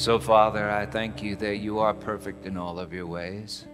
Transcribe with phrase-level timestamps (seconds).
[0.00, 3.66] So, Father, I thank you that you are perfect in all of your ways.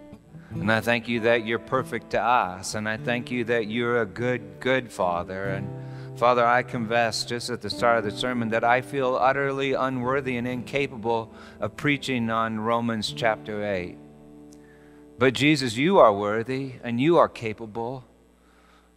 [0.51, 2.75] And I thank you that you're perfect to us.
[2.75, 5.45] And I thank you that you're a good, good Father.
[5.45, 5.69] And
[6.19, 10.35] Father, I confess just at the start of the sermon that I feel utterly unworthy
[10.35, 13.97] and incapable of preaching on Romans chapter 8.
[15.17, 18.03] But Jesus, you are worthy and you are capable.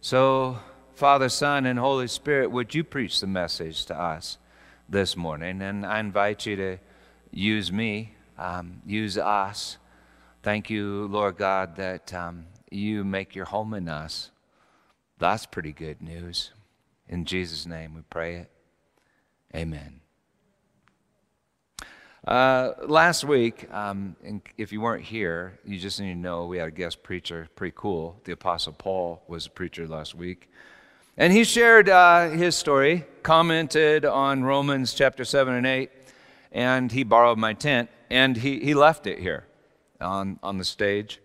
[0.01, 0.59] So,
[0.95, 4.37] Father, Son, and Holy Spirit, would you preach the message to us
[4.89, 5.61] this morning?
[5.61, 6.77] And I invite you to
[7.31, 9.77] use me, um, use us.
[10.43, 14.31] Thank you, Lord God, that um, you make your home in us.
[15.19, 16.51] That's pretty good news.
[17.07, 18.51] In Jesus' name we pray it.
[19.55, 20.01] Amen.
[22.25, 24.15] Uh, last week, um,
[24.57, 27.73] if you weren't here, you just need to know we had a guest preacher, pretty
[27.75, 28.19] cool.
[28.25, 30.47] The Apostle Paul was a preacher last week.
[31.17, 36.00] And he shared uh, his story, commented on Romans chapter 7 and 8,
[36.51, 39.45] and he borrowed my tent and he, he left it here
[39.99, 41.21] on, on the stage.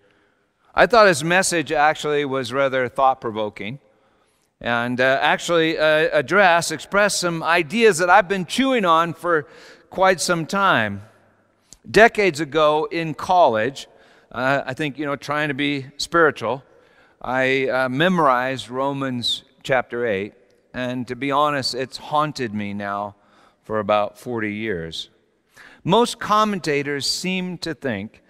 [0.75, 3.79] I thought his message actually was rather thought provoking
[4.61, 9.47] and uh, actually uh, address, express some ideas that I've been chewing on for
[9.91, 11.03] quite some time.
[11.91, 13.87] Decades ago in college,
[14.33, 16.65] uh, I think, you know, trying to be spiritual,
[17.21, 20.35] I uh, memorized Romans chapter 8.
[20.75, 23.17] And to be honest, it's haunted me now
[23.63, 25.11] for about 40 years.
[25.87, 28.20] Most commentators seem to think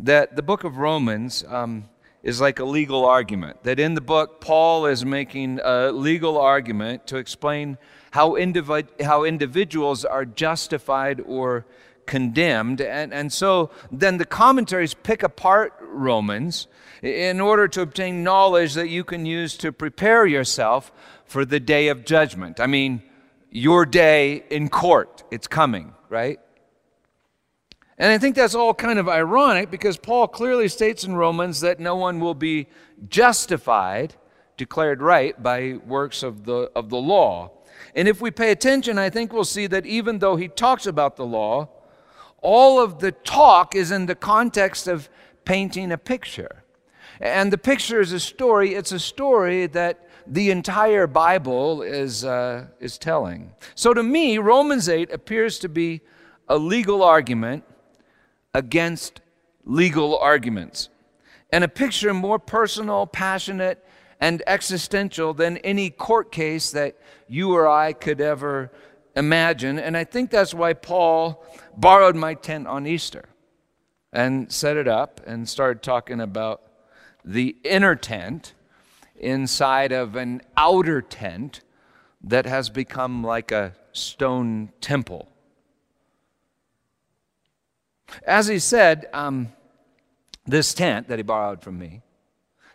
[0.00, 1.88] that the book of Romans um,
[2.22, 3.62] is like a legal argument.
[3.62, 7.78] That in the book, Paul is making a legal argument to explain
[8.10, 11.64] how, individ- how individuals are justified or
[12.04, 12.82] condemned.
[12.82, 16.66] And, and so then the commentaries pick apart Romans
[17.00, 20.92] in order to obtain knowledge that you can use to prepare yourself
[21.24, 22.60] for the day of judgment.
[22.60, 23.02] I mean,
[23.50, 26.38] your day in court, it's coming, right?
[27.98, 31.78] And I think that's all kind of ironic because Paul clearly states in Romans that
[31.78, 32.68] no one will be
[33.08, 34.14] justified,
[34.56, 37.50] declared right, by works of the, of the law.
[37.94, 41.16] And if we pay attention, I think we'll see that even though he talks about
[41.16, 41.68] the law,
[42.40, 45.08] all of the talk is in the context of
[45.44, 46.64] painting a picture.
[47.20, 52.66] And the picture is a story, it's a story that the entire Bible is, uh,
[52.80, 53.52] is telling.
[53.74, 56.00] So to me, Romans 8 appears to be
[56.48, 57.64] a legal argument
[58.54, 59.20] against
[59.64, 60.88] legal arguments,
[61.50, 63.84] and a picture more personal, passionate,
[64.20, 66.96] and existential than any court case that
[67.28, 68.70] you or I could ever
[69.16, 69.78] imagine.
[69.78, 71.44] And I think that's why Paul
[71.76, 73.24] borrowed my tent on Easter
[74.12, 76.62] and set it up and started talking about
[77.24, 78.54] the inner tent
[79.16, 81.62] inside of an outer tent
[82.22, 85.28] that has become like a stone temple.
[88.26, 89.52] As he said, um,
[90.46, 92.02] this tent that he borrowed from me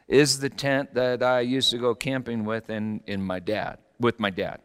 [0.08, 4.20] is the tent that I used to go camping with in, in my dad, with
[4.20, 4.60] my dad.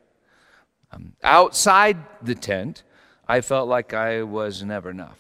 [0.93, 2.85] Um, outside the tent,
[3.27, 5.19] I felt like I was never enough.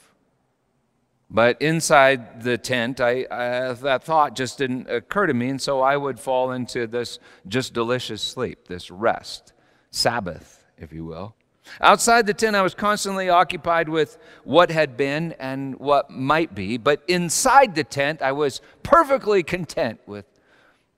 [1.30, 5.80] But inside the tent, I, I, that thought just didn't occur to me, and so
[5.80, 9.54] I would fall into this just delicious sleep, this rest,
[9.90, 11.34] Sabbath, if you will.
[11.80, 16.76] Outside the tent, I was constantly occupied with what had been and what might be,
[16.76, 20.26] but inside the tent, I was perfectly content with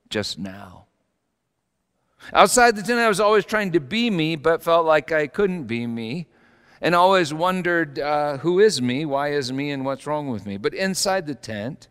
[0.09, 0.87] just now.
[2.33, 5.65] Outside the tent, I was always trying to be me, but felt like I couldn't
[5.65, 6.27] be me,
[6.81, 10.57] and always wondered uh, who is me, why is me, and what's wrong with me.
[10.57, 11.89] But inside the tent,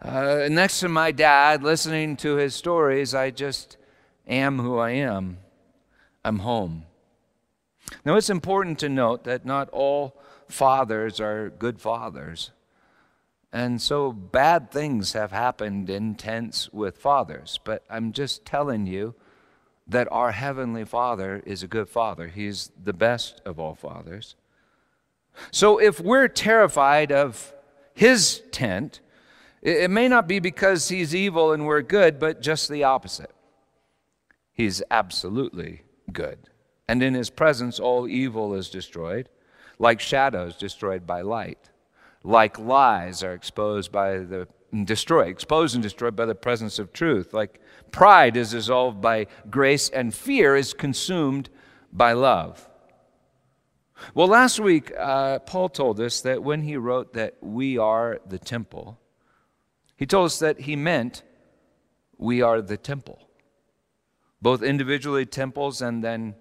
[0.00, 3.76] uh, next to my dad, listening to his stories, I just
[4.26, 5.38] am who I am.
[6.24, 6.84] I'm home.
[8.04, 10.16] Now, it's important to note that not all
[10.48, 12.50] fathers are good fathers.
[13.52, 17.58] And so bad things have happened in tents with fathers.
[17.64, 19.14] But I'm just telling you
[19.86, 22.28] that our Heavenly Father is a good Father.
[22.28, 24.34] He's the best of all fathers.
[25.50, 27.54] So if we're terrified of
[27.94, 29.00] His tent,
[29.62, 33.32] it may not be because He's evil and we're good, but just the opposite.
[34.52, 35.82] He's absolutely
[36.12, 36.50] good
[36.88, 39.28] and in his presence all evil is destroyed,
[39.78, 41.70] like shadows destroyed by light,
[42.22, 44.48] like lies are exposed by the
[44.84, 47.60] destroyed, exposed and destroyed by the presence of truth, like
[47.90, 51.48] pride is dissolved by grace, and fear is consumed
[51.92, 52.68] by love.
[54.14, 58.38] Well, last week, uh, Paul told us that when he wrote that we are the
[58.38, 59.00] temple,
[59.96, 61.22] he told us that he meant
[62.18, 63.28] we are the temple,
[64.42, 66.34] both individually temples and then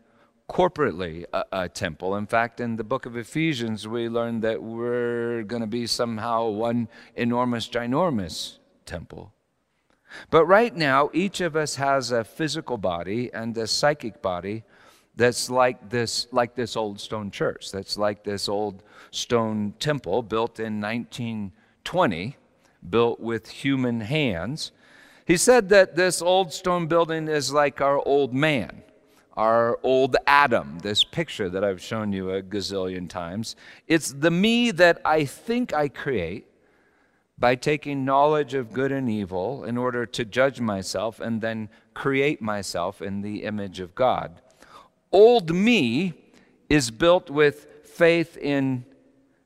[0.50, 2.15] corporately a, a, temple.
[2.15, 6.47] In fact, in the book of Ephesians, we learn that we're going to be somehow
[6.50, 9.33] one enormous, ginormous temple.
[10.30, 14.63] But right now, each of us has a physical body and a psychic body
[15.15, 20.59] that's like this, like this old stone church, that's like this old stone temple built
[20.59, 22.36] in 1920,
[22.89, 24.71] built with human hands.
[25.25, 28.83] He said that this old stone building is like our old man,
[29.35, 33.55] our old Adam, this picture that I've shown you a gazillion times.
[33.87, 36.47] It's the me that I think I create
[37.37, 42.41] by taking knowledge of good and evil in order to judge myself and then create
[42.41, 44.41] myself in the image of God.
[45.11, 46.13] Old me
[46.69, 48.85] is built with faith in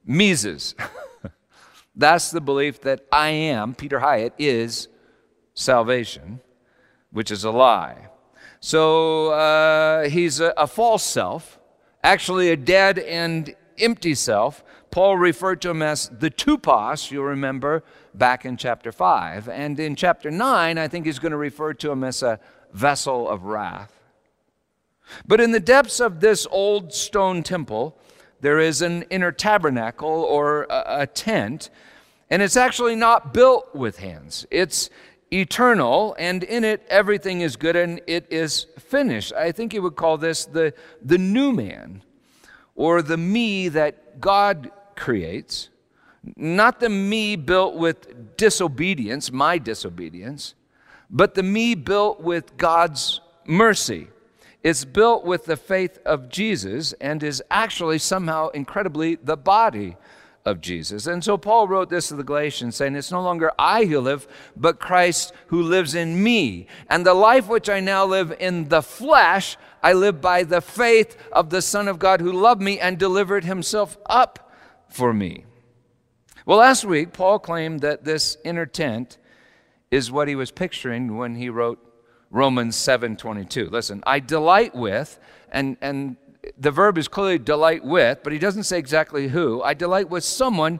[0.05, 0.75] Mises.
[1.95, 4.87] That's the belief that I am, Peter Hyatt, is
[5.53, 6.41] salvation,
[7.11, 8.07] which is a lie.
[8.59, 11.59] So uh, he's a, a false self,
[12.03, 14.63] actually a dead and empty self.
[14.91, 17.83] Paul referred to him as the tupos, you'll remember
[18.13, 19.47] back in chapter 5.
[19.47, 22.39] And in chapter 9, I think he's going to refer to him as a
[22.73, 23.93] vessel of wrath.
[25.25, 27.97] But in the depths of this old stone temple,
[28.41, 31.69] there is an inner tabernacle or a, a tent,
[32.29, 34.45] and it's actually not built with hands.
[34.51, 34.89] It's
[35.31, 39.33] eternal, and in it everything is good and it is finished.
[39.33, 42.03] I think he would call this the, the new man,
[42.75, 45.69] or the me that God creates.
[46.35, 50.55] Not the me built with disobedience, my disobedience,
[51.09, 54.07] but the me built with God's mercy.
[54.61, 59.95] It's built with the faith of Jesus and is actually somehow incredibly the body
[60.45, 61.07] of Jesus.
[61.07, 64.27] And so Paul wrote this to the Galatians saying, It's no longer I who live,
[64.55, 66.67] but Christ who lives in me.
[66.89, 71.17] And the life which I now live in the flesh, I live by the faith
[71.31, 74.51] of the Son of God who loved me and delivered himself up
[74.89, 75.45] for me.
[76.45, 79.17] Well, last week, Paul claimed that this inner tent
[79.91, 81.79] is what he was picturing when he wrote
[82.31, 83.69] Romans 7:22.
[83.69, 85.19] Listen, I delight with
[85.51, 86.15] and and
[86.57, 89.61] the verb is clearly delight with, but he doesn't say exactly who.
[89.61, 90.79] I delight with someone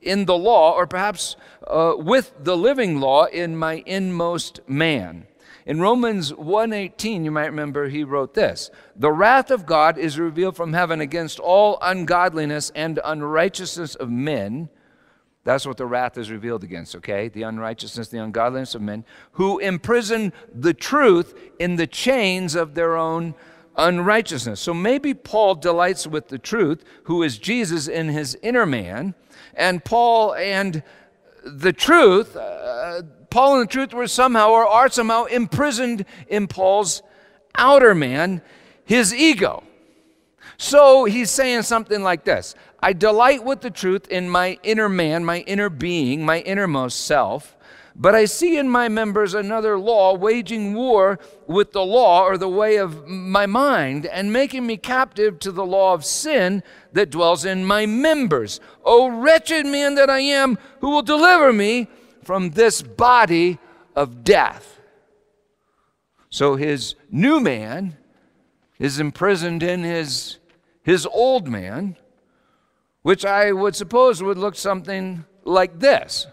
[0.00, 1.36] in the law, or perhaps
[1.66, 5.26] uh, with the living law in my inmost man.
[5.66, 10.56] In Romans 1:18, you might remember he wrote this: "The wrath of God is revealed
[10.56, 14.70] from heaven against all ungodliness and unrighteousness of men."
[15.44, 17.28] That's what the wrath is revealed against, okay?
[17.28, 22.96] The unrighteousness, the ungodliness of men who imprison the truth in the chains of their
[22.96, 23.34] own
[23.76, 24.60] unrighteousness.
[24.60, 29.14] So maybe Paul delights with the truth, who is Jesus in his inner man,
[29.54, 30.82] and Paul and
[31.44, 37.02] the truth, uh, Paul and the truth were somehow or are somehow imprisoned in Paul's
[37.54, 38.42] outer man,
[38.84, 39.62] his ego.
[40.56, 45.24] So he's saying something like this I delight with the truth in my inner man,
[45.24, 47.56] my inner being, my innermost self.
[48.00, 52.48] But I see in my members another law waging war with the law or the
[52.48, 56.62] way of my mind and making me captive to the law of sin
[56.94, 58.58] that dwells in my members.
[58.86, 61.88] O wretched man that I am, who will deliver me
[62.24, 63.58] from this body
[63.94, 64.80] of death?
[66.30, 67.98] So his new man
[68.78, 70.38] is imprisoned in his,
[70.82, 71.98] his old man,
[73.02, 76.26] which I would suppose would look something like this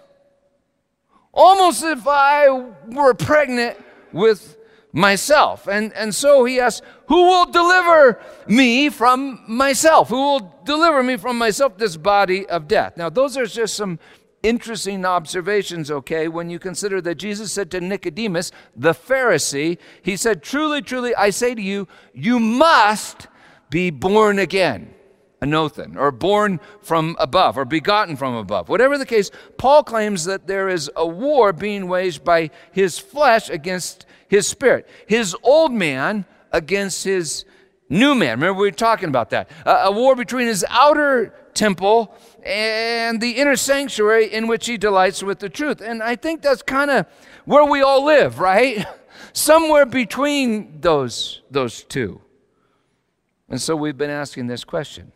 [1.38, 2.50] almost as if I
[2.88, 3.77] were pregnant
[4.12, 4.58] with
[4.91, 5.67] myself.
[5.67, 10.10] And, and so he asks, Who will deliver me from myself?
[10.10, 12.98] Who will deliver me from myself, this body of death?
[12.98, 14.00] Now, those are just some
[14.44, 20.41] interesting observations, okay, when you consider that Jesus said to Nicodemus, the Pharisee, He said,
[20.41, 23.27] Truly, truly, I say to you, you must
[23.70, 24.94] be born again
[25.41, 28.70] anothen, or born from above, or begotten from above.
[28.70, 33.50] Whatever the case, Paul claims that there is a war being waged by his flesh
[33.50, 37.46] against his spirit, his old man against his
[37.89, 38.39] new man.
[38.39, 39.50] Remember, we were talking about that.
[39.65, 45.24] A, a war between his outer temple and the inner sanctuary in which he delights
[45.24, 45.82] with the truth.
[45.82, 47.06] And I think that's kind of
[47.46, 48.86] where we all live, right?
[49.34, 52.22] Somewhere between those, those two.
[53.50, 55.12] And so we've been asking this question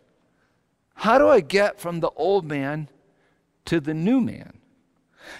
[1.01, 2.87] how do I get from the old man
[3.65, 4.59] to the new man?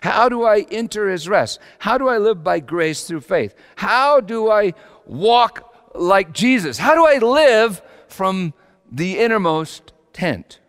[0.02, 1.60] How do I enter his rest?
[1.78, 3.54] How do I live by grace through faith?
[3.76, 4.74] How do I
[5.06, 6.80] walk like Jesus?
[6.80, 8.56] How do I live from
[8.92, 10.60] the innermost tent?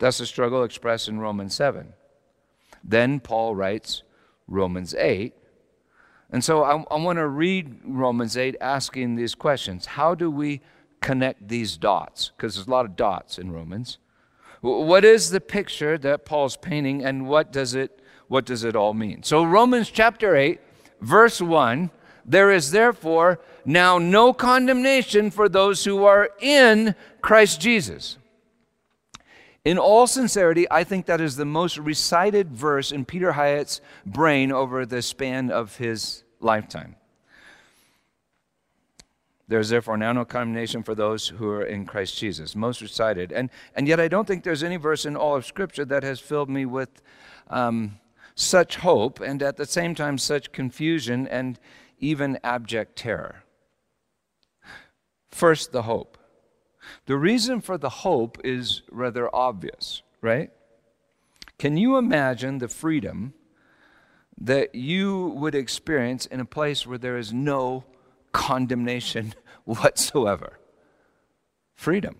[0.00, 1.92] That's the struggle expressed in Romans 7.
[2.82, 4.02] Then Paul writes
[4.48, 5.34] Romans 8.
[6.32, 10.62] And so I, I want to read Romans 8 asking these questions How do we
[11.04, 13.98] connect these dots because there's a lot of dots in Romans.
[14.62, 18.94] What is the picture that Paul's painting and what does it what does it all
[18.94, 19.22] mean?
[19.22, 20.58] So Romans chapter 8
[21.02, 21.90] verse 1
[22.24, 28.16] there is therefore now no condemnation for those who are in Christ Jesus.
[29.62, 34.50] In all sincerity, I think that is the most recited verse in Peter Hyatt's brain
[34.52, 36.96] over the span of his lifetime.
[39.46, 42.56] There is therefore now no condemnation for those who are in Christ Jesus.
[42.56, 43.30] Most recited.
[43.30, 46.18] And, and yet, I don't think there's any verse in all of Scripture that has
[46.18, 47.02] filled me with
[47.48, 47.98] um,
[48.34, 51.60] such hope and at the same time such confusion and
[51.98, 53.44] even abject terror.
[55.30, 56.16] First, the hope.
[57.06, 60.50] The reason for the hope is rather obvious, right?
[61.58, 63.34] Can you imagine the freedom
[64.38, 67.84] that you would experience in a place where there is no
[68.34, 69.32] condemnation
[69.64, 70.58] whatsoever?
[71.74, 72.16] Freedom.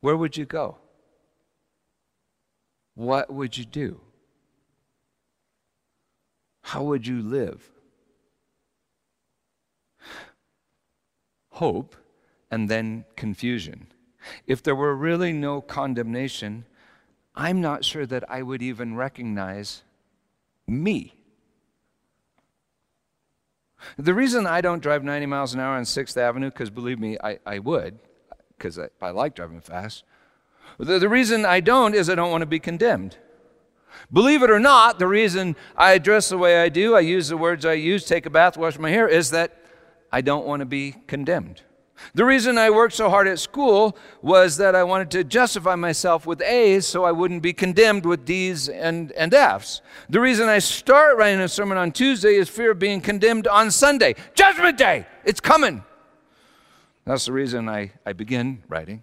[0.00, 0.78] Where would you go?
[2.94, 4.00] What would you do?
[6.62, 7.70] How would you live?
[11.56, 11.96] hope,
[12.50, 13.86] and then confusion.
[14.46, 16.66] If there were really no condemnation,
[17.34, 19.82] I'm not sure that I would even recognize
[20.66, 21.14] me.
[23.98, 27.16] The reason I don't drive 90 miles an hour on 6th Avenue, because believe me,
[27.22, 27.98] I, I would,
[28.56, 30.04] because I, I like driving fast.
[30.78, 33.16] The, the reason I don't is I don't want to be condemned.
[34.12, 37.36] Believe it or not, the reason I dress the way I do, I use the
[37.36, 39.58] words I use, take a bath, wash my hair, is that
[40.12, 41.62] I don't want to be condemned.
[42.14, 46.26] The reason I worked so hard at school was that I wanted to justify myself
[46.26, 49.82] with A's so I wouldn't be condemned with D's and, and F's.
[50.08, 53.70] The reason I start writing a sermon on Tuesday is fear of being condemned on
[53.70, 54.14] Sunday.
[54.34, 55.06] Judgment Day!
[55.24, 55.84] It's coming!
[57.04, 59.02] That's the reason I, I begin writing.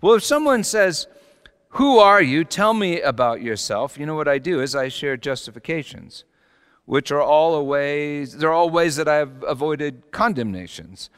[0.00, 1.06] Well, if someone says,
[1.70, 2.44] Who are you?
[2.44, 6.24] Tell me about yourself, you know what I do is I share justifications
[6.86, 11.10] which are all ways, they're all ways that I've avoided condemnations.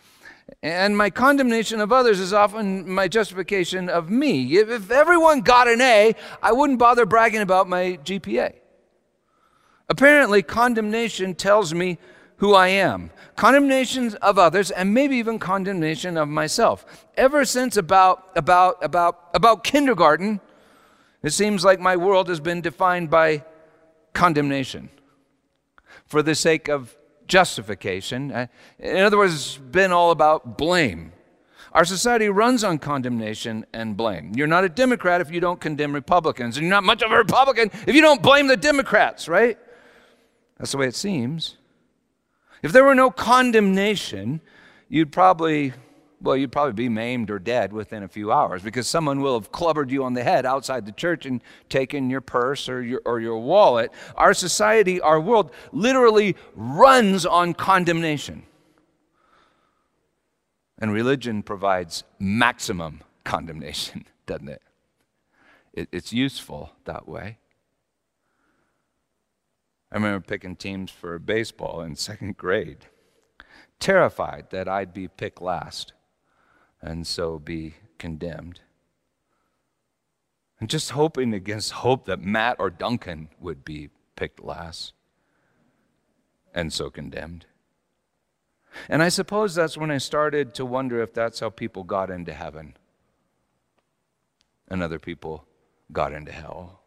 [0.63, 4.57] And my condemnation of others is often my justification of me.
[4.57, 8.55] If everyone got an A, I wouldn't bother bragging about my GPA.
[9.89, 11.99] Apparently, condemnation tells me
[12.37, 13.11] who I am.
[13.35, 17.07] Condemnations of others and maybe even condemnation of myself.
[17.17, 20.41] Ever since about about about about kindergarten,
[21.23, 23.45] it seems like my world has been defined by
[24.13, 24.91] condemnation
[26.07, 26.96] for the sake of
[27.29, 28.33] justification.
[28.33, 28.47] Uh,
[28.79, 31.13] in other words, it's been all about blame.
[31.73, 34.33] Our society runs on condemnation and blame.
[34.35, 37.17] You're not a Democrat if you don't condemn Republicans, and you're not much of a
[37.17, 39.59] Republican if you don't blame the Democrats, right?
[40.59, 41.57] That's the way it seems.
[42.63, 44.41] If there were no condemnation,
[44.89, 45.75] you'd probably
[46.21, 49.53] well, you'd probably be maimed or dead within a few hours because someone will have
[49.53, 53.21] clubbered you on the head outside the church and taken your purse or your, or
[53.21, 53.93] your wallet.
[54.17, 58.45] Our society, our world, literally runs on condemnation.
[60.79, 64.63] And religion provides maximum condemnation, doesn't it?
[65.75, 67.39] it it's useful that way.
[69.93, 72.87] I remember picking teams for baseball in second grade,
[73.79, 75.93] terrified that I'd be picked last
[76.81, 78.61] and so be condemned.
[80.59, 84.95] And just hoping against hope that Matt or Duncan would be picked last
[86.55, 87.47] and so condemned.
[88.89, 92.33] And I suppose that's when I started to wonder if that's how people got into
[92.33, 92.77] heaven
[94.69, 95.47] and other people
[95.93, 96.81] got into hell.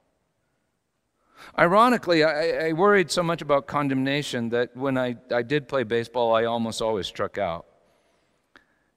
[1.57, 6.35] Ironically, I, I, worried so much about condemnation that when I, I did play baseball,
[6.35, 7.65] I almost always struck out.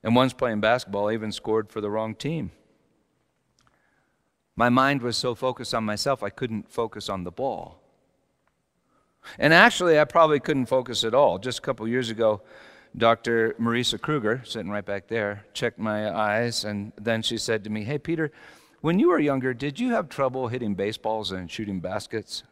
[0.02, 2.50] And once playing basketball, I even scored for the wrong team.
[4.56, 7.80] My mind was so focused on myself, I couldn't focus on the ball.
[9.38, 11.38] And actually, I probably couldn't focus at all.
[11.38, 12.42] Just a couple years ago,
[12.96, 13.54] Dr.
[13.58, 17.84] Marisa Kruger, sitting right back there, checked my eyes, and then she said to me,
[17.84, 18.32] Hey, Peter,
[18.80, 22.42] when you were younger, did you have trouble hitting baseballs and shooting baskets?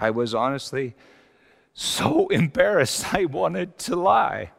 [0.00, 0.96] I was honestly
[1.74, 4.52] so embarrassed, I wanted to lie.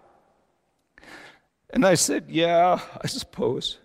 [1.70, 3.78] And I said, Yeah, I suppose.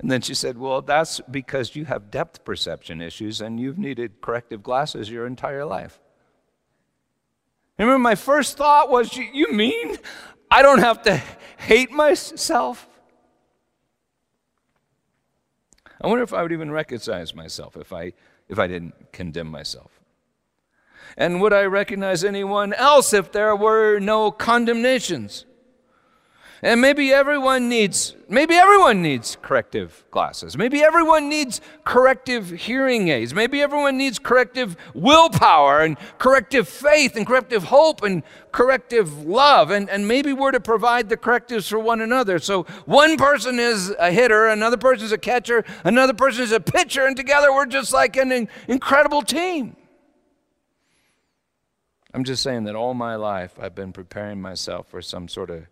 [0.00, 4.20] And then she said, Well, that's because you have depth perception issues and you've needed
[4.20, 6.00] corrective glasses your entire life.
[7.78, 9.96] Remember, my first thought was, You mean
[10.50, 11.22] I don't have to
[11.56, 12.88] hate myself?
[16.00, 18.12] I wonder if I would even recognize myself if I,
[18.48, 20.00] if I didn't condemn myself.
[21.16, 25.44] And would I recognize anyone else if there were no condemnations?
[26.64, 30.56] And maybe everyone needs, maybe everyone needs corrective glasses.
[30.56, 33.34] Maybe everyone needs corrective hearing aids.
[33.34, 39.72] Maybe everyone needs corrective willpower and corrective faith and corrective hope and corrective love.
[39.72, 42.38] And, and maybe we're to provide the correctives for one another.
[42.38, 46.60] So one person is a hitter, another person is a catcher, another person is a
[46.60, 49.74] pitcher, and together we're just like an incredible team.
[52.14, 55.66] I'm just saying that all my life I've been preparing myself for some sort of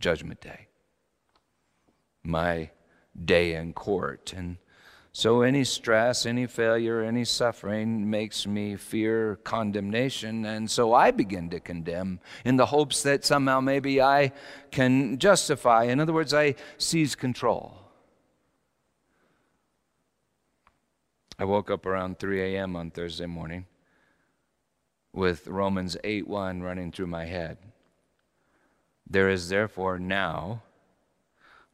[0.00, 0.68] judgment day,
[2.22, 2.70] my
[3.24, 4.32] day in court.
[4.36, 4.58] And
[5.12, 10.44] so any stress, any failure, any suffering makes me fear condemnation.
[10.44, 14.32] And so I begin to condemn in the hopes that somehow maybe I
[14.70, 15.84] can justify.
[15.84, 17.78] In other words, I seize control.
[21.38, 22.74] I woke up around 3 a.m.
[22.74, 23.66] on Thursday morning
[25.12, 27.58] with Romans 8 1 running through my head.
[29.08, 30.62] There is therefore now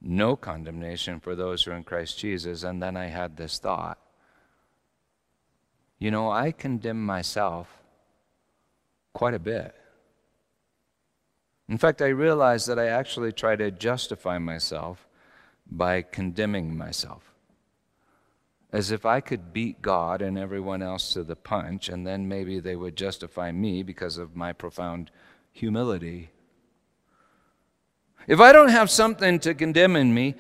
[0.01, 2.63] no condemnation for those who are in Christ Jesus.
[2.63, 3.99] And then I had this thought
[5.99, 7.69] you know, I condemn myself
[9.15, 9.75] quite a bit.
[11.67, 15.07] In fact, I realize that I actually try to justify myself
[15.67, 17.33] by condemning myself.
[18.71, 22.61] As if I could beat God and everyone else to the punch, and then maybe
[22.61, 25.11] they would justify me because of my profound
[25.53, 26.33] humility
[28.27, 30.35] if I don't have something to condemn in me,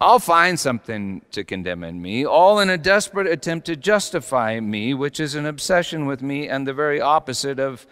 [0.00, 4.94] I'll find something to condemn in me, all in a desperate attempt to justify me,
[4.94, 7.86] which is an obsession with me and the very opposite of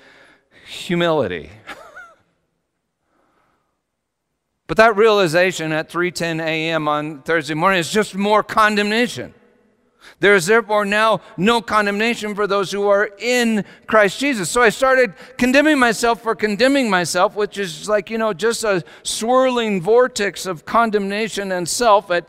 [0.67, 1.51] humility.
[4.67, 6.89] but that realization at 3:10 a.m.
[6.89, 9.35] on Thursday morning is just more condemnation.
[10.21, 14.51] There is therefore now no condemnation for those who are in Christ Jesus.
[14.51, 18.83] So I started condemning myself for condemning myself, which is like, you know, just a
[19.03, 22.27] swirling vortex of condemnation and self at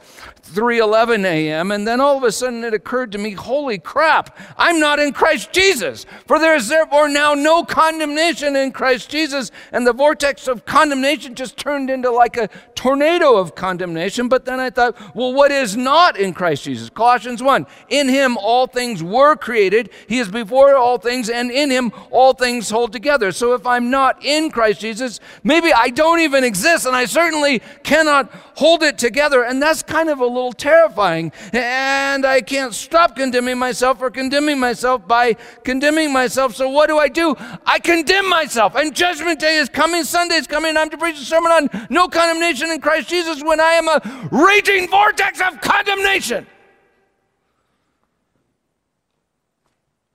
[0.49, 1.71] 3:11 a.m.
[1.71, 5.13] and then all of a sudden it occurred to me, holy crap, I'm not in
[5.13, 6.05] Christ Jesus.
[6.25, 11.35] For there is therefore now no condemnation in Christ Jesus, and the vortex of condemnation
[11.35, 14.27] just turned into like a tornado of condemnation.
[14.27, 16.89] But then I thought, well, what is not in Christ Jesus?
[16.89, 19.89] Colossians 1, in him all things were created.
[20.07, 23.31] He is before all things, and in him all things hold together.
[23.31, 27.61] So if I'm not in Christ Jesus, maybe I don't even exist, and I certainly
[27.83, 29.43] cannot hold it together.
[29.43, 31.31] And that's kind of a little terrifying.
[31.53, 36.55] And I can't stop condemning myself or condemning myself by condemning myself.
[36.55, 37.35] So what do I do?
[37.65, 38.75] I condemn myself.
[38.75, 40.77] And Judgment Day is coming, Sunday is coming.
[40.77, 44.29] I'm to preach a sermon on no condemnation in Christ Jesus when I am a
[44.31, 46.47] raging vortex of condemnation.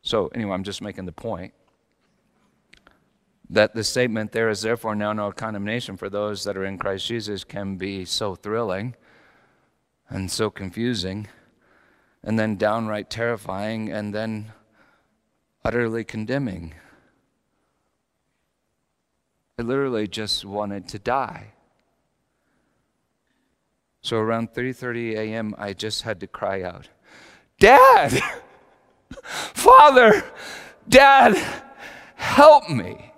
[0.02, 1.54] So, anyway, I'm just making the point
[3.50, 7.06] that the statement, there is therefore now no condemnation for those that are in Christ
[7.06, 8.94] Jesus, can be so thrilling
[10.08, 11.28] and so confusing,
[12.22, 14.52] and then downright terrifying, and then
[15.64, 16.74] utterly condemning.
[19.58, 21.52] I literally just wanted to die.
[24.02, 25.54] So around 3:30 a.m.
[25.56, 26.88] I just had to cry out,
[27.58, 28.20] "Dad!
[29.22, 30.24] Father,
[30.88, 31.36] Dad,
[32.16, 33.12] help me."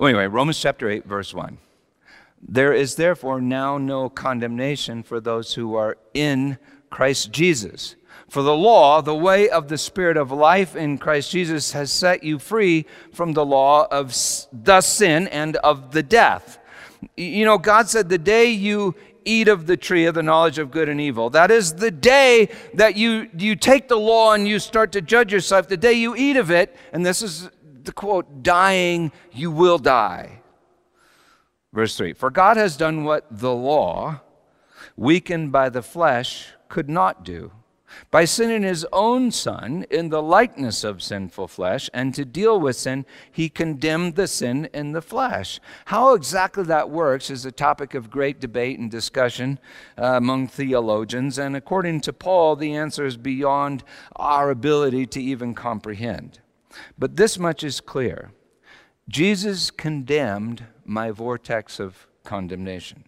[0.00, 1.58] Anyway, Romans chapter 8 verse 1.
[2.40, 7.96] There is therefore now no condemnation for those who are in Christ Jesus.
[8.28, 12.22] For the law, the way of the Spirit of life in Christ Jesus, has set
[12.22, 14.14] you free from the law of
[14.52, 16.58] the sin and of the death.
[17.16, 20.70] You know, God said, The day you eat of the tree of the knowledge of
[20.70, 24.58] good and evil, that is the day that you, you take the law and you
[24.58, 27.50] start to judge yourself, the day you eat of it, and this is
[27.82, 30.39] the quote, dying, you will die.
[31.72, 34.20] Verse 3 For God has done what the law,
[34.96, 37.52] weakened by the flesh, could not do.
[38.12, 42.76] By sending his own Son in the likeness of sinful flesh, and to deal with
[42.76, 45.58] sin, he condemned the sin in the flesh.
[45.86, 49.58] How exactly that works is a topic of great debate and discussion
[49.98, 53.82] uh, among theologians, and according to Paul, the answer is beyond
[54.14, 56.40] our ability to even comprehend.
[56.96, 58.30] But this much is clear
[59.10, 63.02] Jesus condemned my vortex of condemnation.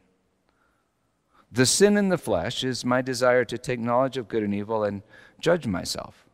[1.53, 4.83] The sin in the flesh is my desire to take knowledge of good and evil
[4.83, 5.03] and
[5.39, 6.27] judge myself.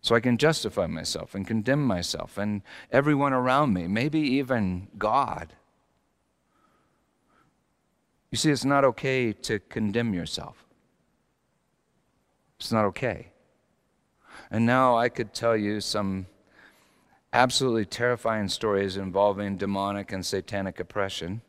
[0.00, 2.62] So I can justify myself and condemn myself and
[2.92, 5.54] everyone around me, maybe even God.
[8.30, 10.64] You see, it's not okay to condemn yourself.
[12.60, 13.32] It's not okay.
[14.52, 16.26] And now I could tell you some
[17.32, 21.42] absolutely terrifying stories involving demonic and satanic oppression.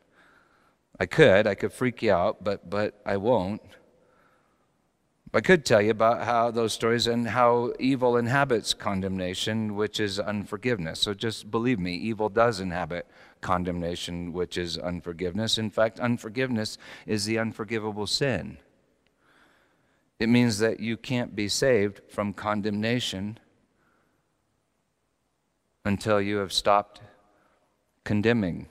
[1.00, 3.62] I could, I could freak you out, but, but I won't.
[5.32, 10.20] I could tell you about how those stories and how evil inhabits condemnation, which is
[10.20, 11.00] unforgiveness.
[11.00, 13.06] So just believe me, evil does inhabit
[13.40, 15.60] condemnation, which is unforgiveness.
[15.60, 18.58] In fact, unforgiveness is the unforgivable sin.
[20.20, 23.40] It means that you can't be saved from condemnation
[25.86, 27.02] until you have stopped
[28.04, 28.68] condemning.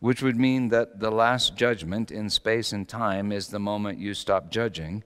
[0.00, 4.14] Which would mean that the last judgment in space and time is the moment you
[4.14, 5.04] stop judging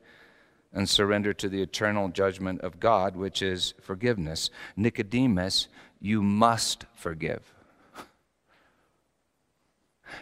[0.73, 4.51] and surrender to the eternal judgment of God, which is forgiveness.
[4.77, 5.69] Nicodemus,
[6.01, 7.53] you must forgive.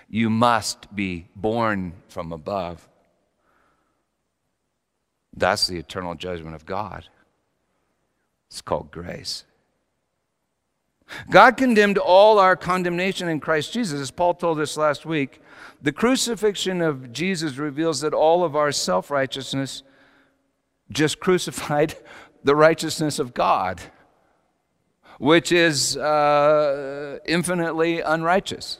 [0.08, 2.88] You must be born from above.
[5.36, 7.08] That's the eternal judgment of God.
[8.50, 9.44] It's called grace.
[11.30, 14.00] God condemned all our condemnation in Christ Jesus.
[14.00, 15.40] As Paul told us last week,
[15.80, 19.82] the crucifixion of Jesus reveals that all of our self righteousness
[20.90, 21.94] just crucified
[22.44, 23.80] the righteousness of God,
[25.18, 28.78] which is uh, infinitely unrighteous.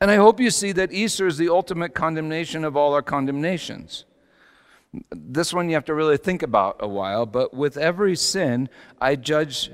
[0.00, 4.04] And I hope you see that Easter is the ultimate condemnation of all our condemnations.
[5.10, 8.68] This one you have to really think about a while, but with every sin,
[9.00, 9.70] I judge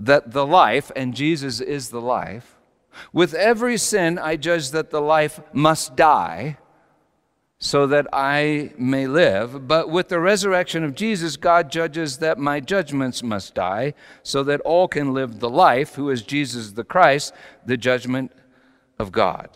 [0.00, 2.56] that the life, and Jesus is the life,
[3.12, 6.58] with every sin, I judge that the life must die
[7.58, 9.66] so that I may live.
[9.66, 14.60] But with the resurrection of Jesus, God judges that my judgments must die so that
[14.60, 17.32] all can live the life, who is Jesus the Christ,
[17.64, 18.32] the judgment
[18.98, 19.48] of God.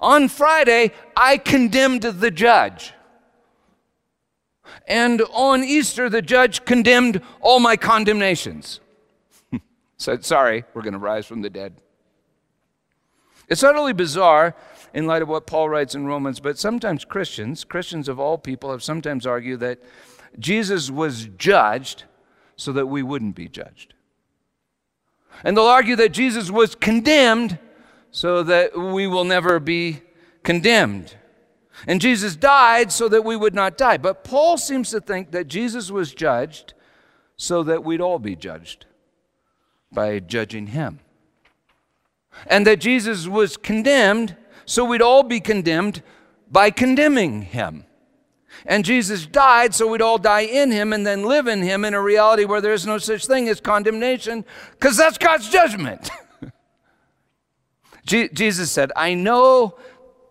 [0.00, 2.94] On Friday, I condemned the judge.
[4.86, 8.80] And on Easter, the judge condemned all my condemnations.
[9.98, 11.74] Said, Sorry, we're going to rise from the dead.
[13.48, 14.54] It's utterly bizarre
[14.94, 18.70] in light of what Paul writes in Romans, but sometimes Christians, Christians of all people,
[18.70, 19.80] have sometimes argued that
[20.38, 22.04] Jesus was judged
[22.56, 23.94] so that we wouldn't be judged.
[25.44, 27.58] And they'll argue that Jesus was condemned
[28.10, 30.02] so that we will never be
[30.42, 31.14] condemned.
[31.86, 33.96] And Jesus died so that we would not die.
[33.96, 36.74] But Paul seems to think that Jesus was judged
[37.36, 38.86] so that we'd all be judged
[39.90, 41.00] by judging him.
[42.46, 46.02] And that Jesus was condemned so we'd all be condemned
[46.50, 47.86] by condemning him.
[48.66, 51.94] And Jesus died so we'd all die in him and then live in him in
[51.94, 56.10] a reality where there is no such thing as condemnation because that's God's judgment.
[58.10, 59.76] Jesus said, I know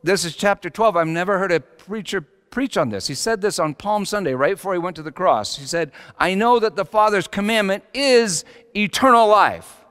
[0.03, 0.95] this is chapter 12.
[0.95, 3.07] I've never heard a preacher preach on this.
[3.07, 5.57] He said this on Palm Sunday, right before he went to the cross.
[5.57, 8.43] He said, I know that the Father's commandment is
[8.75, 9.85] eternal life.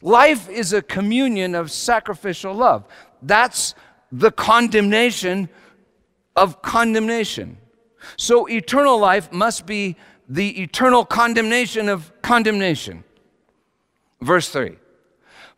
[0.00, 2.86] Life is a communion of sacrificial love.
[3.22, 3.74] That's
[4.12, 5.48] the condemnation
[6.34, 7.58] of condemnation.
[8.16, 9.96] So eternal life must be
[10.28, 13.04] the eternal condemnation of condemnation.
[14.20, 14.76] Verse 3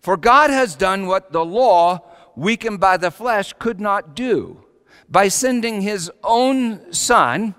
[0.08, 2.00] For God has done what the law,
[2.34, 4.64] weakened by the flesh, could not do
[5.06, 7.54] by sending his own Son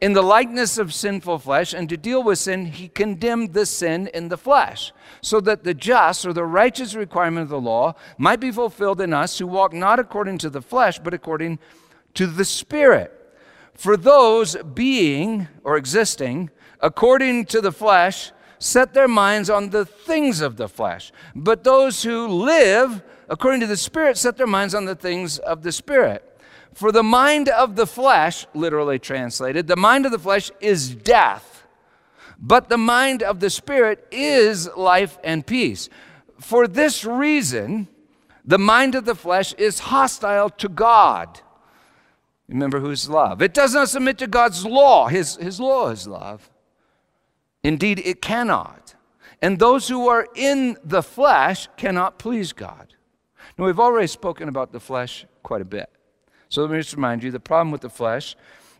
[0.00, 4.08] in the likeness of sinful flesh, and to deal with sin, he condemned the sin
[4.08, 8.40] in the flesh, so that the just or the righteous requirement of the law might
[8.40, 11.60] be fulfilled in us who walk not according to the flesh, but according
[12.14, 13.12] to the Spirit.
[13.72, 20.40] For those being or existing according to the flesh set their minds on the things
[20.40, 24.84] of the flesh, but those who live according to the Spirit set their minds on
[24.84, 26.30] the things of the Spirit.
[26.74, 31.64] For the mind of the flesh, literally translated, the mind of the flesh is death,
[32.38, 35.88] but the mind of the spirit is life and peace.
[36.40, 37.86] For this reason,
[38.44, 41.40] the mind of the flesh is hostile to God.
[42.48, 43.40] Remember who's love.
[43.40, 45.06] It does not submit to God's law.
[45.06, 46.50] His, his law is love.
[47.64, 48.94] Indeed, it cannot.
[49.42, 52.94] And those who are in the flesh cannot please God.
[53.58, 55.90] Now, we've already spoken about the flesh quite a bit.
[56.48, 58.36] So let me just remind you the problem with the flesh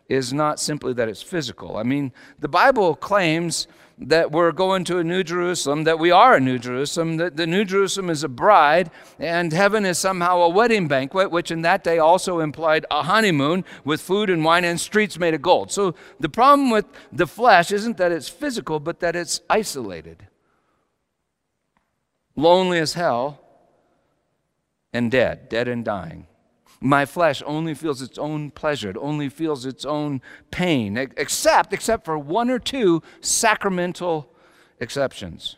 [0.07, 1.77] is not simply that it's physical.
[1.77, 3.67] I mean, the Bible claims
[3.97, 7.47] that we're going to a new Jerusalem, that we are a new Jerusalem, that the
[7.47, 11.83] new Jerusalem is a bride, and heaven is somehow a wedding banquet, which in that
[11.83, 15.71] day also implied a honeymoon with food and wine and streets made of gold.
[15.71, 20.27] So the problem with the flesh isn't that it's physical, but that it's isolated,
[22.35, 23.39] lonely as hell,
[24.91, 26.27] and dead, dead and dying.
[26.85, 28.91] My flesh only feels its own pleasure.
[28.91, 30.21] It only feels its own
[30.51, 34.31] pain, except, except for one or two sacramental
[34.79, 35.55] exceptions.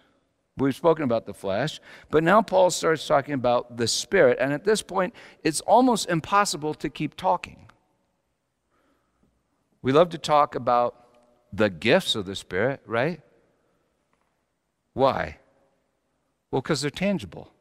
[0.55, 4.37] We've spoken about the flesh, but now Paul starts talking about the spirit.
[4.39, 5.13] And at this point,
[5.43, 7.67] it's almost impossible to keep talking.
[9.81, 10.95] We love to talk about
[11.51, 13.19] the gifts of the spirit, right?
[14.93, 15.39] Why?
[16.51, 17.51] Well, because they're tangible.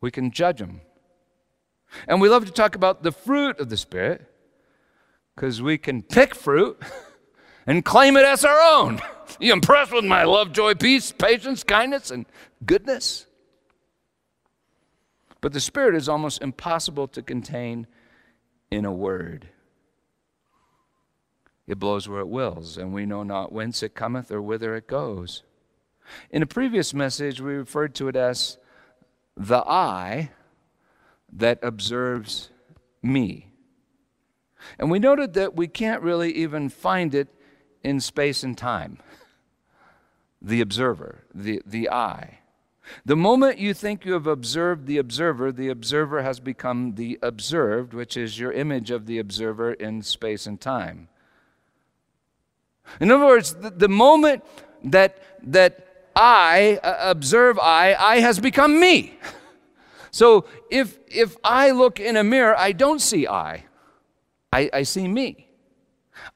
[0.00, 0.80] We can judge them.
[2.06, 4.26] And we love to talk about the fruit of the Spirit
[5.34, 6.80] because we can pick fruit
[7.66, 9.00] and claim it as our own.
[9.40, 12.24] You impressed with my love, joy, peace, patience, kindness, and
[12.64, 13.26] goodness?
[15.42, 17.86] But the Spirit is almost impossible to contain
[18.70, 19.48] in a word.
[21.66, 24.88] It blows where it wills, and we know not whence it cometh or whither it
[24.88, 25.42] goes.
[26.30, 28.56] In a previous message, we referred to it as
[29.36, 30.30] the eye
[31.32, 32.50] that observes
[33.02, 33.48] me.
[34.78, 37.28] And we noted that we can't really even find it
[37.82, 38.98] in space and time.
[40.40, 42.38] The observer, the, the eye.
[43.04, 47.92] The moment you think you have observed the observer, the observer has become the observed,
[47.92, 51.08] which is your image of the observer in space and time.
[53.00, 54.42] In other words, the, the moment
[54.84, 59.18] that, that I uh, observe I, I has become me.
[60.10, 63.64] So if, if I look in a mirror, I don't see I,
[64.52, 65.48] I, I see me.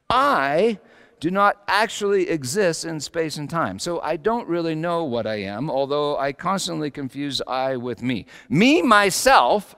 [0.08, 0.78] I
[1.20, 3.78] do not actually exist in space and time.
[3.78, 8.26] So I don't really know what I am, although I constantly confuse I with me.
[8.48, 9.76] Me, myself,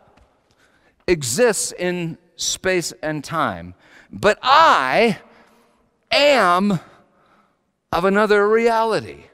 [1.07, 3.75] exists in space and time,
[4.11, 5.19] but I
[6.11, 6.81] am
[7.93, 9.25] of another reality.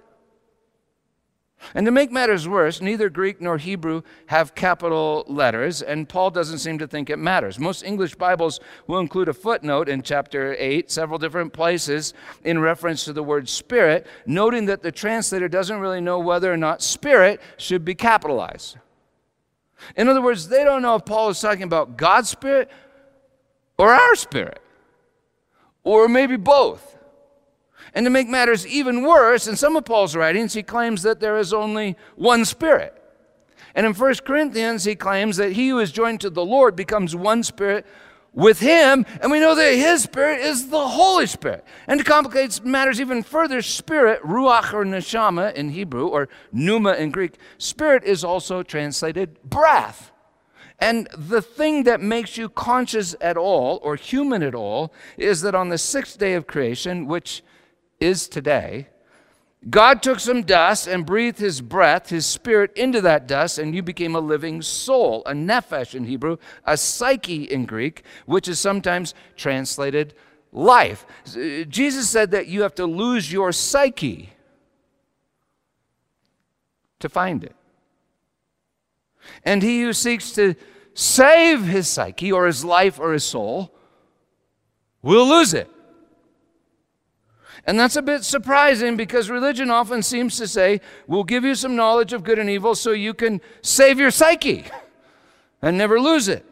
[1.74, 6.58] And to make matters worse, neither Greek nor Hebrew have capital letters, and Paul doesn't
[6.58, 7.58] seem to think it matters.
[7.58, 12.12] Most English Bibles will include a footnote in chapter 8, several different places,
[12.44, 16.56] in reference to the word spirit, noting that the translator doesn't really know whether or
[16.56, 18.76] not spirit should be capitalized.
[19.96, 22.70] In other words, they don't know if Paul is talking about God's spirit
[23.78, 24.60] or our spirit,
[25.84, 26.98] or maybe both.
[27.94, 31.38] And to make matters even worse, in some of Paul's writings, he claims that there
[31.38, 32.96] is only one Spirit.
[33.74, 37.14] And in 1 Corinthians, he claims that he who is joined to the Lord becomes
[37.14, 37.86] one Spirit
[38.32, 41.64] with him, and we know that his Spirit is the Holy Spirit.
[41.88, 47.10] And to complicate matters even further, Spirit, Ruach or Neshama in Hebrew, or Pneuma in
[47.10, 50.12] Greek, Spirit is also translated breath.
[50.78, 55.54] And the thing that makes you conscious at all, or human at all, is that
[55.54, 57.42] on the sixth day of creation, which
[58.00, 58.88] is today,
[59.68, 63.82] God took some dust and breathed his breath, his spirit, into that dust, and you
[63.82, 69.12] became a living soul, a nephesh in Hebrew, a psyche in Greek, which is sometimes
[69.36, 70.14] translated
[70.50, 71.04] life.
[71.28, 74.30] Uh, Jesus said that you have to lose your psyche
[76.98, 77.54] to find it.
[79.44, 80.54] And he who seeks to
[80.94, 83.74] save his psyche or his life or his soul
[85.02, 85.70] will lose it.
[87.66, 91.76] And that's a bit surprising because religion often seems to say, we'll give you some
[91.76, 94.64] knowledge of good and evil so you can save your psyche
[95.60, 96.44] and never lose it.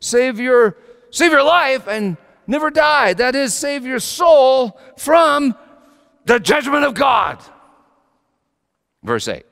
[0.00, 0.76] Save your,
[1.10, 3.14] save your life and never die.
[3.14, 5.56] That is, save your soul from
[6.24, 7.42] the judgment of God.
[9.02, 9.44] Verse 8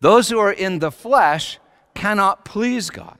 [0.00, 1.58] Those who are in the flesh
[1.94, 3.18] cannot please God.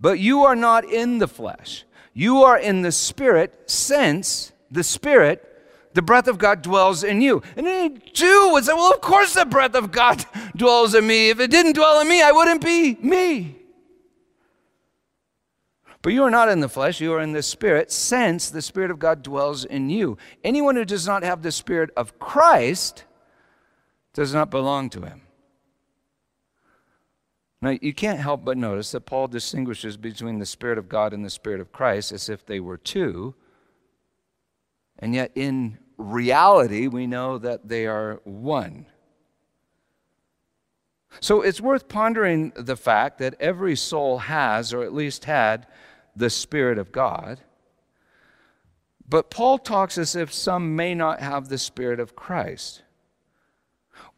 [0.00, 5.46] But you are not in the flesh, you are in the spirit, since the Spirit,
[5.94, 7.42] the breath of God dwells in you.
[7.56, 10.24] And any Jew would say, Well, of course the breath of God
[10.56, 11.30] dwells in me.
[11.30, 13.56] If it didn't dwell in me, I wouldn't be me.
[16.02, 18.90] But you are not in the flesh, you are in the Spirit, since the Spirit
[18.90, 20.16] of God dwells in you.
[20.42, 23.04] Anyone who does not have the Spirit of Christ
[24.14, 25.22] does not belong to him.
[27.62, 31.22] Now, you can't help but notice that Paul distinguishes between the Spirit of God and
[31.22, 33.34] the Spirit of Christ as if they were two.
[35.00, 38.86] And yet, in reality, we know that they are one.
[41.18, 45.66] So it's worth pondering the fact that every soul has, or at least had,
[46.14, 47.40] the Spirit of God.
[49.08, 52.82] But Paul talks as if some may not have the Spirit of Christ,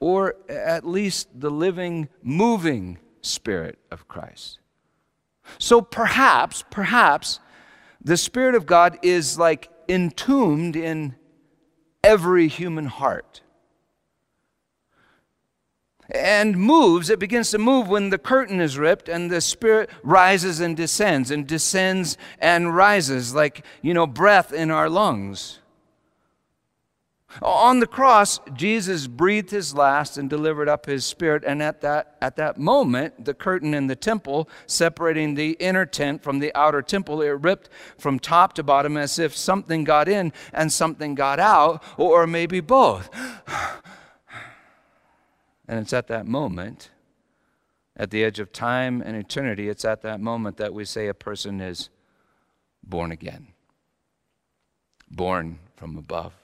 [0.00, 4.58] or at least the living, moving Spirit of Christ.
[5.58, 7.40] So perhaps, perhaps,
[8.04, 11.14] the Spirit of God is like entombed in
[12.02, 13.42] every human heart.
[16.14, 17.08] and moves.
[17.10, 21.30] It begins to move when the curtain is ripped and the Spirit rises and descends
[21.30, 25.60] and descends and rises like, you know, breath in our lungs.
[27.40, 31.44] On the cross, Jesus breathed his last and delivered up his spirit.
[31.46, 36.22] And at that, at that moment, the curtain in the temple, separating the inner tent
[36.22, 40.32] from the outer temple, it ripped from top to bottom as if something got in
[40.52, 43.08] and something got out, or maybe both.
[45.66, 46.90] And it's at that moment,
[47.96, 51.14] at the edge of time and eternity, it's at that moment that we say a
[51.14, 51.88] person is
[52.82, 53.48] born again,
[55.08, 56.41] born from above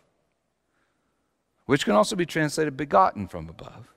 [1.68, 3.92] which can also be translated begotten from above.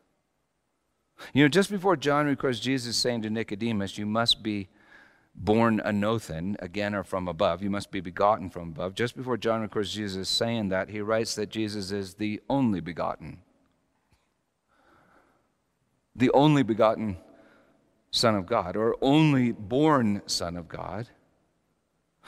[1.34, 4.68] You know, just before John records Jesus saying to Nicodemus, You must be
[5.34, 8.94] born anothen, again or from above, you must be begotten from above.
[8.94, 13.40] Just before John records Jesus saying that, he writes that Jesus is the only begotten.
[16.14, 17.16] The only begotten
[18.12, 21.08] Son of God, or only born Son of God.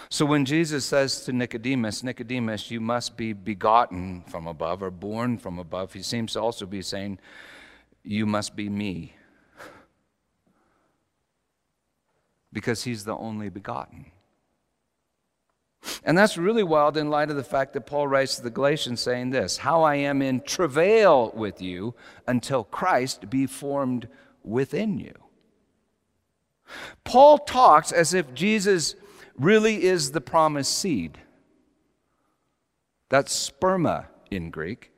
[0.10, 5.38] So when Jesus says to Nicodemus, Nicodemus, you must be begotten from above or born
[5.38, 7.20] from above, he seems to also be saying,
[8.04, 9.16] you must be me.
[12.52, 14.12] Because he's the only begotten.
[16.04, 19.02] And that's really wild in light of the fact that Paul writes to the Galatians
[19.02, 21.96] saying this How I am in travail with you
[22.28, 24.08] until Christ be formed
[24.44, 25.14] within you.
[27.04, 28.96] Paul talks as if Jesus
[29.38, 31.18] really is the promised seed.
[33.10, 34.92] That's sperma in Greek.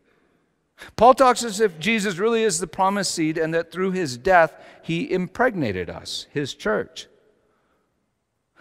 [0.95, 4.53] Paul talks as if Jesus really is the promised seed and that through his death
[4.81, 7.07] he impregnated us, his church,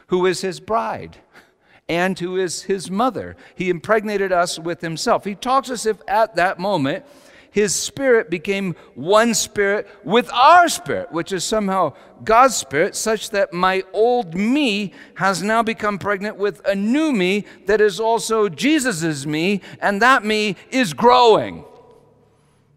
[0.09, 1.19] who is his bride
[1.89, 3.37] and who is his mother.
[3.55, 5.25] He impregnated us with himself.
[5.25, 7.05] He talks as if at that moment
[7.55, 11.93] his spirit became one spirit with our spirit, which is somehow
[12.25, 17.45] God's spirit, such that my old me has now become pregnant with a new me
[17.67, 21.65] that is also Jesus's me, and that me is growing.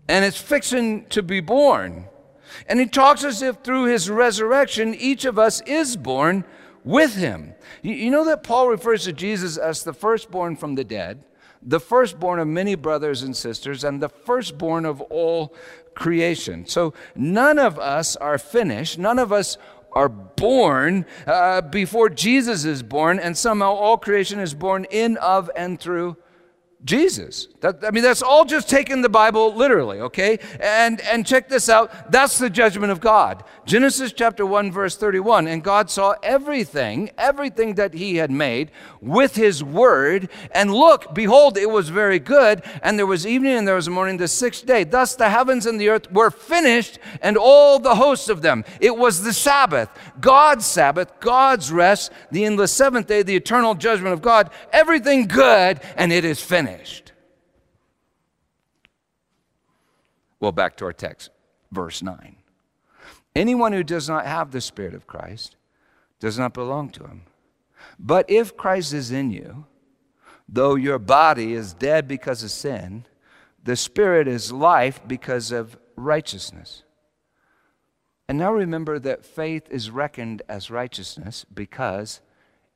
[0.08, 2.06] And it's fixing to be born.
[2.68, 6.46] And he talks as if through his resurrection, each of us is born
[6.84, 7.56] with him.
[7.82, 11.24] You, know that Paul refers to Jesus as the firstborn from the dead
[11.68, 15.54] the firstborn of many brothers and sisters, and the firstborn of all
[15.94, 16.66] creation.
[16.66, 18.98] So none of us are finished.
[18.98, 19.58] None of us
[19.92, 25.50] are born uh, before Jesus is born, and somehow all creation is born in, of,
[25.56, 26.16] and through
[26.88, 27.50] Jesus.
[27.60, 30.40] That, I mean, that's all just taking the Bible literally, okay?
[30.60, 33.44] And, and check this out that's the judgment of God.
[33.66, 35.48] Genesis chapter 1, verse 31.
[35.48, 38.72] And God saw everything, everything that He had made
[39.02, 40.30] with His word.
[40.52, 42.64] And look, behold, it was very good.
[42.82, 44.86] And there was evening and there was morning the sixth day.
[44.86, 48.64] Thus the heavens and the earth were finished, and all the hosts of them.
[48.80, 49.90] It was the Sabbath,
[50.22, 54.50] God's Sabbath, God's rest, the the seventh day, the eternal judgment of God.
[54.72, 57.12] Everything good, and it is finished finished.
[60.40, 61.32] Well, back to our text,
[61.72, 62.36] verse 9.
[63.36, 65.56] Anyone who does not have the Spirit of Christ
[66.20, 67.24] does not belong to him.
[68.00, 69.66] But if Christ is in you,
[70.48, 73.06] though your body is dead because of sin,
[73.64, 76.84] the Spirit is life because of righteousness.
[78.28, 82.22] And now remember that faith is reckoned as righteousness because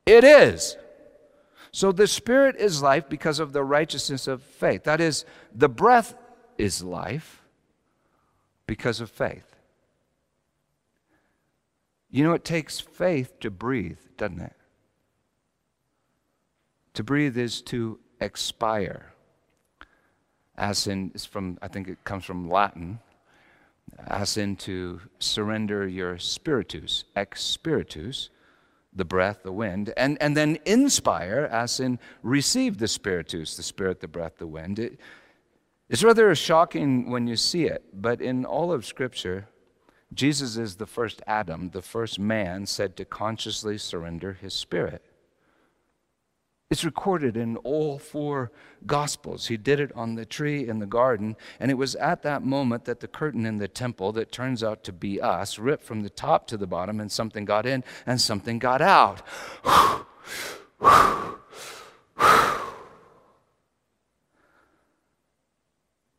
[0.06, 0.76] it is.
[1.72, 4.84] So the Spirit is life because of the righteousness of faith.
[4.84, 6.14] That is, the breath
[6.58, 7.42] is life
[8.66, 9.56] because of faith.
[12.10, 14.52] You know, it takes faith to breathe, doesn't it?
[16.94, 19.14] To breathe is to expire.
[20.58, 22.98] As in, it's from, I think it comes from Latin,
[24.06, 28.28] as in to surrender your spiritus, ex spiritus,
[28.94, 34.00] the breath, the wind, and, and then inspire, as in receive the spiritus, the spirit,
[34.00, 34.78] the breath, the wind.
[34.78, 34.98] It,
[35.88, 39.48] it's rather shocking when you see it, but in all of Scripture,
[40.14, 45.04] Jesus is the first Adam, the first man said to consciously surrender his spirit.
[46.72, 48.50] It's recorded in all four
[48.86, 49.48] Gospels.
[49.48, 52.86] He did it on the tree in the garden, and it was at that moment
[52.86, 56.08] that the curtain in the temple, that turns out to be us, ripped from the
[56.08, 59.20] top to the bottom, and something got in and something got out.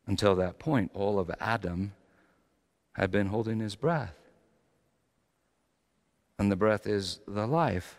[0.06, 1.94] Until that point, all of Adam
[2.92, 4.14] had been holding his breath.
[6.38, 7.98] And the breath is the life.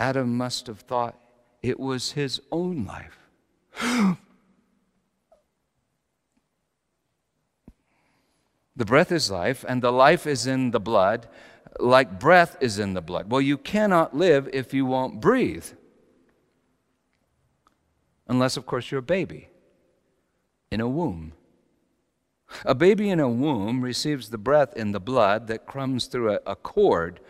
[0.00, 1.14] Adam must have thought
[1.62, 3.18] it was his own life.
[8.76, 11.28] The breath is life, and the life is in the blood,
[11.78, 13.30] like breath is in the blood.
[13.30, 15.66] Well, you cannot live if you won't breathe.
[18.26, 19.50] Unless, of course, you're a baby
[20.70, 21.34] in a womb.
[22.64, 26.40] A baby in a womb receives the breath in the blood that comes through a,
[26.46, 27.20] a, cord,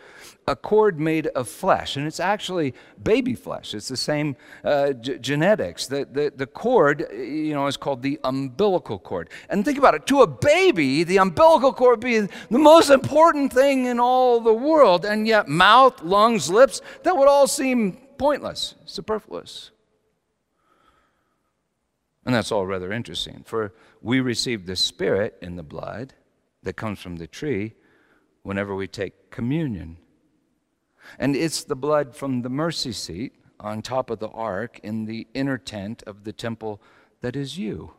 [0.46, 1.96] a cord made of flesh.
[1.96, 3.74] And it's actually baby flesh.
[3.74, 5.86] It's the same uh, g- genetics.
[5.86, 9.30] The, the, the cord, you know, is called the umbilical cord.
[9.48, 13.86] And think about it to a baby, the umbilical cord be the most important thing
[13.86, 15.04] in all the world.
[15.04, 19.70] And yet, mouth, lungs, lips, that would all seem pointless, superfluous.
[22.24, 23.42] And that's all rather interesting.
[23.46, 26.14] For we receive the Spirit in the blood
[26.62, 27.74] that comes from the tree
[28.42, 29.96] whenever we take communion.
[31.18, 35.26] And it's the blood from the mercy seat on top of the ark in the
[35.34, 36.80] inner tent of the temple
[37.20, 37.92] that is you.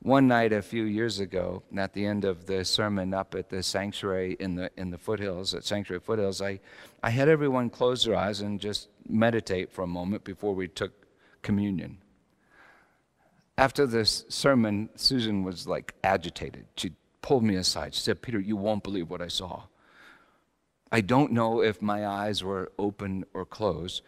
[0.00, 3.62] One night a few years ago, at the end of the sermon up at the
[3.62, 6.60] sanctuary in the, in the foothills, at Sanctuary Foothills, I,
[7.02, 10.92] I had everyone close their eyes and just meditate for a moment before we took
[11.40, 11.98] communion
[13.56, 16.66] after this sermon, Susan was like agitated.
[16.76, 16.92] She
[17.22, 17.94] pulled me aside.
[17.94, 19.62] She said, Peter, you won't believe what I saw.
[20.90, 24.02] I don't know if my eyes were open or closed,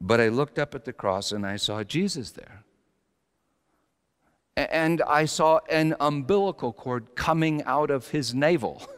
[0.00, 2.62] but I looked up at the cross and I saw Jesus there.
[4.56, 8.82] And I saw an umbilical cord coming out of his navel.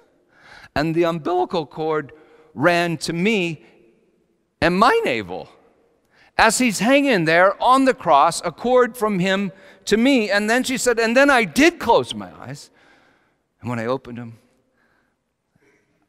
[0.77, 2.11] And the umbilical cord
[2.53, 3.65] ran to me
[4.61, 5.49] and my navel.
[6.37, 9.53] As he's hanging there on the cross, a cord from him
[9.87, 10.31] to me.
[10.31, 12.71] And then she said, and then I did close my eyes.
[13.61, 14.39] And when I opened them,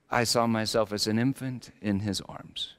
[0.10, 2.74] I saw myself as an infant in his arms.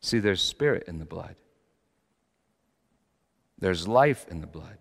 [0.00, 1.36] See, there's spirit in the blood,
[3.58, 4.78] there's life in the blood.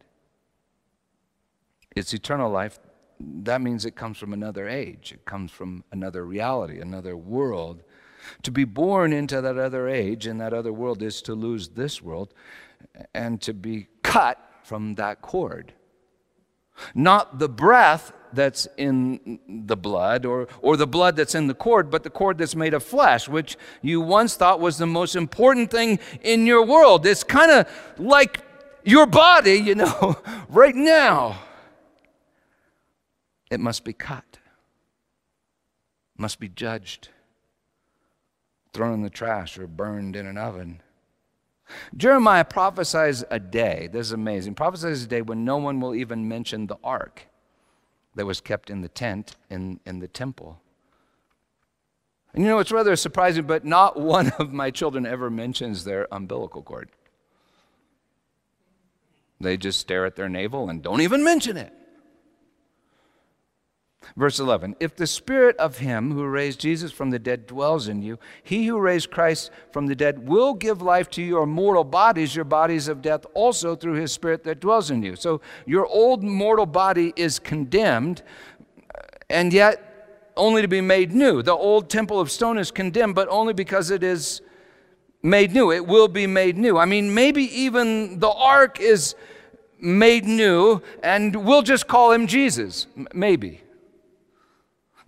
[1.95, 2.79] It's eternal life.
[3.19, 7.83] That means it comes from another age, it comes from another reality, another world
[8.43, 12.01] to be born into that other age and that other world is to lose this
[12.01, 12.33] world
[13.13, 15.73] and to be cut from that cord.
[16.95, 21.89] Not the breath that's in the blood or, or the blood that's in the cord,
[21.89, 25.69] but the cord that's made of flesh, which you once thought was the most important
[25.69, 27.05] thing in your world.
[27.05, 27.67] It's kind of
[27.99, 28.41] like
[28.83, 30.17] your body, you know,
[30.49, 31.39] right now.
[33.49, 34.39] It must be cut,
[36.17, 37.09] must be judged
[38.73, 40.81] thrown in the trash or burned in an oven.
[41.95, 46.27] Jeremiah prophesies a day, this is amazing, prophesies a day when no one will even
[46.27, 47.27] mention the ark
[48.15, 50.59] that was kept in the tent in, in the temple.
[52.33, 56.07] And you know, it's rather surprising, but not one of my children ever mentions their
[56.11, 56.89] umbilical cord.
[59.39, 61.73] They just stare at their navel and don't even mention it.
[64.17, 68.01] Verse 11 If the spirit of him who raised Jesus from the dead dwells in
[68.01, 72.35] you, he who raised Christ from the dead will give life to your mortal bodies,
[72.35, 75.15] your bodies of death, also through his spirit that dwells in you.
[75.15, 78.23] So your old mortal body is condemned,
[78.93, 79.87] uh, and yet
[80.35, 81.41] only to be made new.
[81.41, 84.41] The old temple of stone is condemned, but only because it is
[85.23, 85.71] made new.
[85.71, 86.77] It will be made new.
[86.77, 89.15] I mean, maybe even the ark is
[89.79, 92.87] made new, and we'll just call him Jesus.
[93.13, 93.61] Maybe.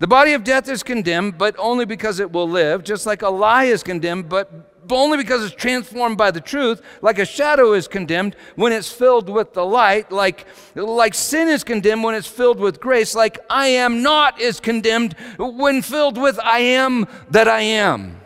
[0.03, 3.29] The body of death is condemned, but only because it will live, just like a
[3.29, 4.51] lie is condemned, but
[4.91, 9.29] only because it's transformed by the truth, like a shadow is condemned when it's filled
[9.29, 10.45] with the light, like,
[10.75, 15.15] like sin is condemned when it's filled with grace, like I am not is condemned
[15.39, 18.19] when filled with I am that I am.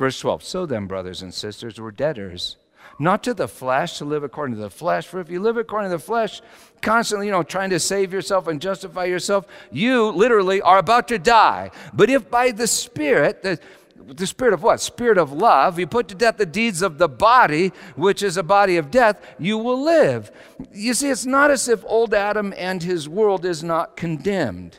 [0.00, 2.56] Verse 12 So then, brothers and sisters, we're debtors
[2.98, 5.06] not to the flesh to live according to the flesh.
[5.06, 6.40] For if you live according to the flesh,
[6.80, 11.18] constantly, you know, trying to save yourself and justify yourself, you literally are about to
[11.18, 11.70] die.
[11.92, 13.58] But if by the Spirit, the
[14.06, 14.80] the spirit of what?
[14.80, 15.78] Spirit of love.
[15.78, 19.24] You put to death the deeds of the body, which is a body of death,
[19.38, 20.30] you will live.
[20.72, 24.78] You see, it's not as if old Adam and his world is not condemned.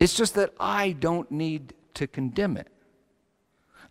[0.00, 2.68] It's just that I don't need to condemn it.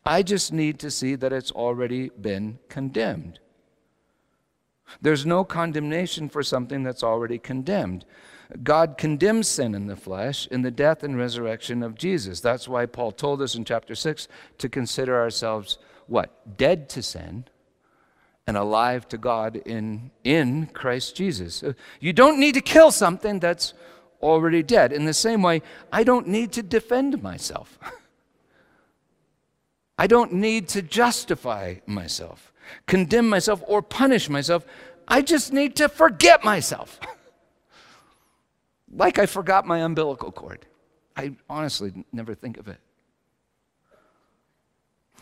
[0.08, 3.40] I just need to see that it's already been condemned.
[5.02, 8.06] There's no condemnation for something that's already condemned.
[8.64, 12.40] God condemns sin in the flesh in the death and resurrection of Jesus.
[12.40, 14.30] That's why Paul told us in chapter 6
[14.60, 15.78] to consider ourselves
[16.08, 16.58] what?
[16.58, 17.44] Dead to sin
[18.48, 21.62] and alive to God in, in Christ Jesus.
[21.62, 23.74] Uh, you don't need to kill something that's
[24.22, 24.94] already dead.
[24.94, 27.78] In the same way, I don't need to defend myself.
[29.98, 32.54] I don't need to justify myself,
[32.86, 34.66] condemn myself, or punish myself.
[35.08, 37.00] I just need to forget myself.
[38.92, 40.66] like I forgot my umbilical cord.
[41.16, 42.78] I honestly never think of it.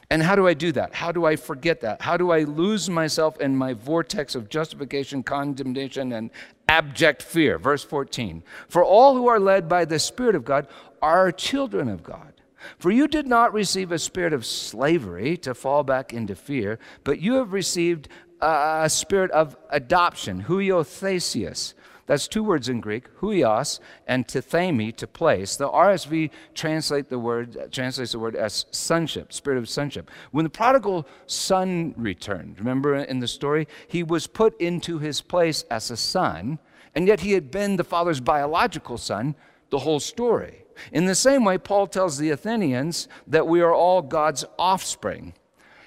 [0.09, 0.93] And how do I do that?
[0.93, 2.01] How do I forget that?
[2.01, 6.29] How do I lose myself in my vortex of justification, condemnation, and
[6.67, 7.57] abject fear?
[7.57, 10.67] Verse 14 For all who are led by the Spirit of God
[11.01, 12.34] are children of God.
[12.77, 17.19] For you did not receive a spirit of slavery to fall back into fear, but
[17.19, 18.07] you have received
[18.41, 21.73] a spirit of adoption, huiothesis.
[22.07, 25.55] That's two words in Greek, huios and tithemi, to place.
[25.55, 30.11] The RSV translate the word, translates the word as sonship, spirit of sonship.
[30.31, 35.63] When the prodigal son returned, remember in the story, he was put into his place
[35.71, 36.59] as a son,
[36.93, 39.35] and yet he had been the father's biological son
[39.71, 40.64] the whole story.
[40.91, 45.33] In the same way, Paul tells the Athenians that we are all God's offspring.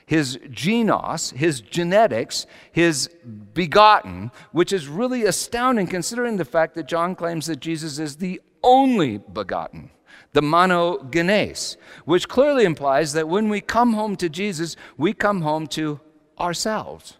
[0.06, 3.10] His genos, his genetics, his
[3.52, 8.40] begotten, which is really astounding considering the fact that John claims that Jesus is the
[8.62, 9.90] only begotten,
[10.32, 11.76] the monogenes,
[12.06, 16.00] which clearly implies that when we come home to Jesus, we come home to
[16.40, 17.18] ourselves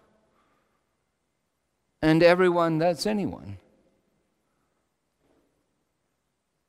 [2.03, 3.59] and everyone that's anyone.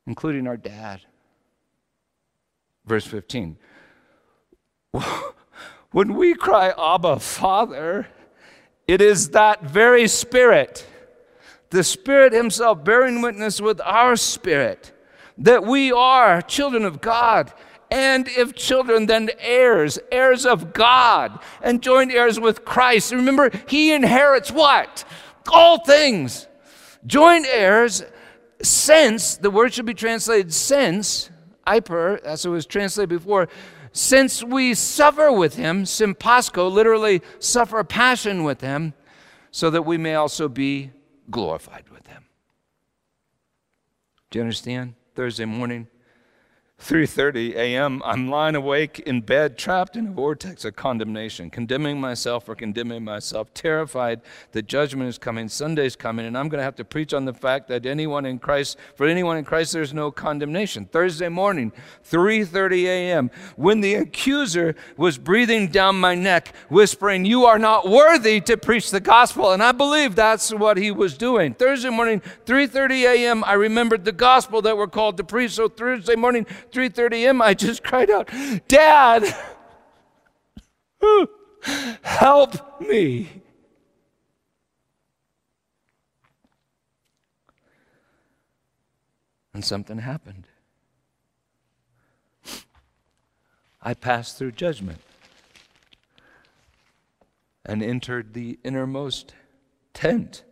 [0.09, 1.01] Including our dad.
[2.85, 3.57] Verse 15.
[5.91, 8.07] When we cry, Abba, Father,
[8.87, 10.85] it is that very Spirit,
[11.71, 14.91] the Spirit Himself bearing witness with our spirit
[15.39, 17.51] that we are children of God.
[17.89, 23.11] And if children, then heirs, heirs of God, and joint heirs with Christ.
[23.11, 25.03] Remember, He inherits what?
[25.51, 26.47] All things.
[27.07, 28.03] Joint heirs
[28.61, 31.29] since, the word should be translated since,
[31.65, 33.47] hyper, as it was translated before,
[33.91, 38.93] since we suffer with him, sympascho, literally suffer passion with him,
[39.51, 40.91] so that we may also be
[41.31, 42.25] glorified with him.
[44.29, 44.93] Do you understand?
[45.15, 45.87] Thursday morning,
[46.79, 48.01] 3:30 a.m.
[48.05, 53.03] I'm lying awake in bed trapped in a vortex of condemnation, condemning myself for condemning
[53.03, 54.21] myself, terrified
[54.53, 57.33] that judgment is coming, Sunday's coming, and I'm going to have to preach on the
[57.33, 60.85] fact that anyone in Christ, for anyone in Christ there's no condemnation.
[60.85, 61.73] Thursday morning,
[62.09, 68.39] 3:30 a.m., when the accuser was breathing down my neck, whispering, "You are not worthy
[68.41, 71.53] to preach the gospel." And I believe that's what he was doing.
[71.53, 75.51] Thursday morning, 3:30 a.m., I remembered the gospel that we're called to preach.
[75.51, 77.41] So Thursday morning, 3:30 a.m.
[77.41, 78.29] I just cried out,
[78.67, 79.35] "Dad,
[82.01, 83.29] help me!"
[89.53, 90.47] And something happened.
[93.81, 94.99] I passed through judgment
[97.65, 99.33] and entered the innermost
[99.93, 100.43] tent.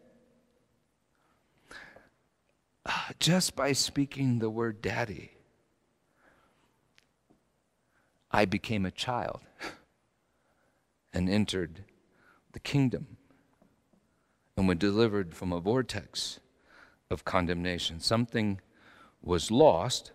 [2.86, 5.37] Ah, just by speaking the word daddy.
[8.32, 9.42] I became a child
[11.14, 11.84] and entered
[12.52, 13.18] the kingdom
[14.56, 16.40] and was delivered from a vortex
[17.10, 18.00] of condemnation.
[18.00, 18.60] Something
[19.22, 20.12] was lost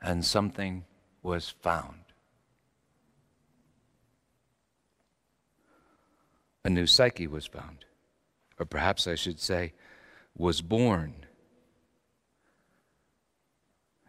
[0.00, 0.84] and something
[1.22, 1.96] was found.
[6.64, 7.84] A new psyche was found,
[8.58, 9.72] or perhaps I should say,
[10.36, 11.26] was born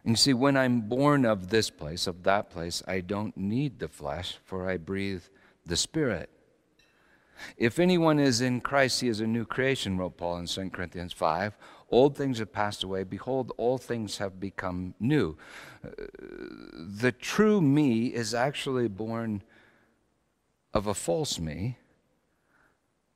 [0.04, 3.78] and you see, when I'm born of this place, of that place, I don't need
[3.78, 5.22] the flesh, for I breathe
[5.64, 6.28] the Spirit.
[7.56, 11.12] If anyone is in Christ, he is a new creation, wrote Paul in 2 Corinthians
[11.12, 11.56] 5.
[11.90, 13.04] Old things have passed away.
[13.04, 15.36] Behold, all things have become new.
[15.84, 15.90] Uh,
[16.74, 19.42] the true me is actually born
[20.74, 21.78] of a false me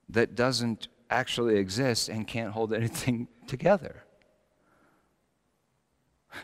[0.09, 4.06] that doesn't actually exist and can't hold anything together.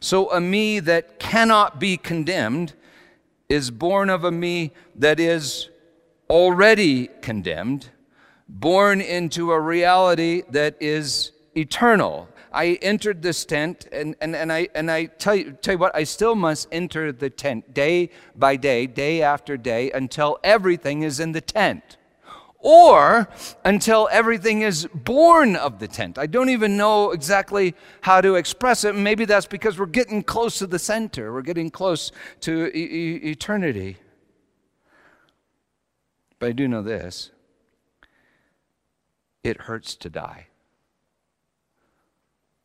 [0.00, 2.74] So a me that cannot be condemned
[3.48, 5.68] is born of a me that is
[6.30, 7.90] already condemned,
[8.48, 12.28] born into a reality that is eternal.
[12.52, 15.94] I entered this tent, and, and, and, I, and I tell you, tell you what,
[15.94, 21.20] I still must enter the tent day by day, day after day, until everything is
[21.20, 21.96] in the tent
[22.62, 23.28] or
[23.64, 26.16] until everything is born of the tent.
[26.16, 28.94] I don't even know exactly how to express it.
[28.94, 33.30] Maybe that's because we're getting close to the center, we're getting close to e- e-
[33.30, 33.98] eternity.
[36.38, 37.30] But I do know this
[39.42, 40.46] it hurts to die.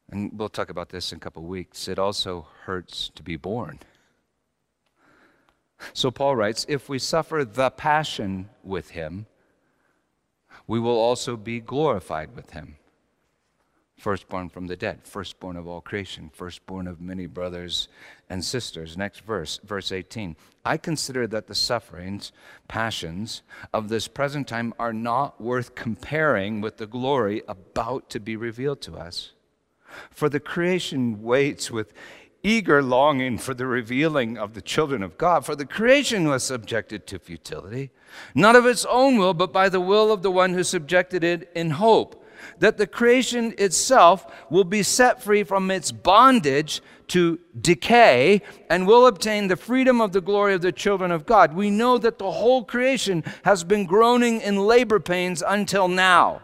[0.10, 1.88] And we'll talk about this in a couple weeks.
[1.88, 3.80] It also hurts to be born.
[5.94, 9.26] So Paul writes if we suffer the passion with him,
[10.68, 12.76] we will also be glorified with him.
[13.98, 17.88] Firstborn from the dead, firstborn of all creation, firstborn of many brothers
[18.30, 18.96] and sisters.
[18.96, 20.36] Next verse, verse 18.
[20.64, 22.32] I consider that the sufferings,
[22.68, 23.42] passions
[23.74, 28.82] of this present time are not worth comparing with the glory about to be revealed
[28.82, 29.32] to us.
[30.12, 31.94] For the creation waits with
[32.44, 35.46] eager longing for the revealing of the children of God.
[35.46, 37.92] For the creation was subjected to futility,
[38.34, 41.52] not of its own will, but by the will of the one who subjected it
[41.56, 42.24] in hope
[42.60, 49.08] that the creation itself will be set free from its bondage to decay and will
[49.08, 51.54] obtain the freedom of the glory of the children of God.
[51.54, 56.42] We know that the whole creation has been groaning in labor pains until now.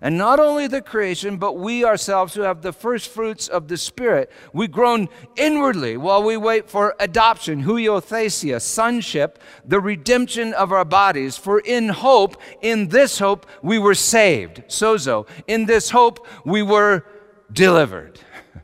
[0.00, 3.76] And not only the creation, but we ourselves who have the first fruits of the
[3.76, 10.84] Spirit, we groan inwardly while we wait for adoption, huiothesia, sonship, the redemption of our
[10.84, 11.36] bodies.
[11.36, 14.64] For in hope, in this hope, we were saved.
[14.68, 15.26] Sozo.
[15.46, 17.04] In this hope, we were
[17.52, 18.20] delivered.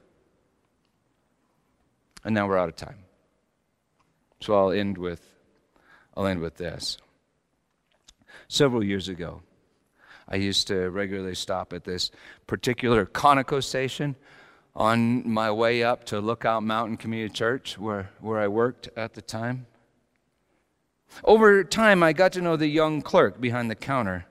[2.24, 2.98] and now we're out of time.
[4.40, 5.20] So I'll end with
[6.16, 6.98] I'll end with this.
[8.48, 9.40] Several years ago,
[10.28, 12.10] I used to regularly stop at this
[12.46, 14.16] particular Conoco station
[14.74, 19.22] on my way up to Lookout Mountain Community Church, where, where I worked at the
[19.22, 19.66] time.
[21.24, 24.26] Over time, I got to know the young clerk behind the counter.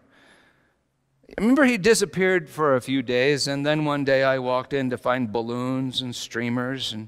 [1.29, 4.89] I remember he disappeared for a few days, and then one day I walked in
[4.89, 7.07] to find balloons and streamers and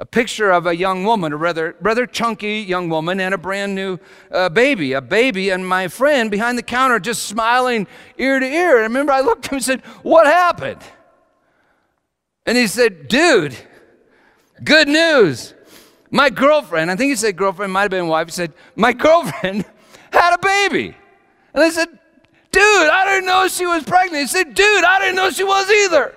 [0.00, 3.74] a picture of a young woman, a rather, rather chunky young woman, and a brand
[3.74, 3.98] new
[4.32, 7.86] uh, baby, a baby, and my friend behind the counter just smiling
[8.16, 8.76] ear to ear.
[8.76, 10.80] And I remember I looked at him and said, What happened?
[12.46, 13.54] And he said, Dude,
[14.64, 15.52] good news.
[16.10, 19.66] My girlfriend, I think he said girlfriend, might have been wife, he said, My girlfriend
[20.12, 20.96] had a baby.
[21.52, 21.88] And I said,
[22.50, 24.22] Dude, I didn't know she was pregnant.
[24.22, 26.16] He said, Dude, I didn't know she was either.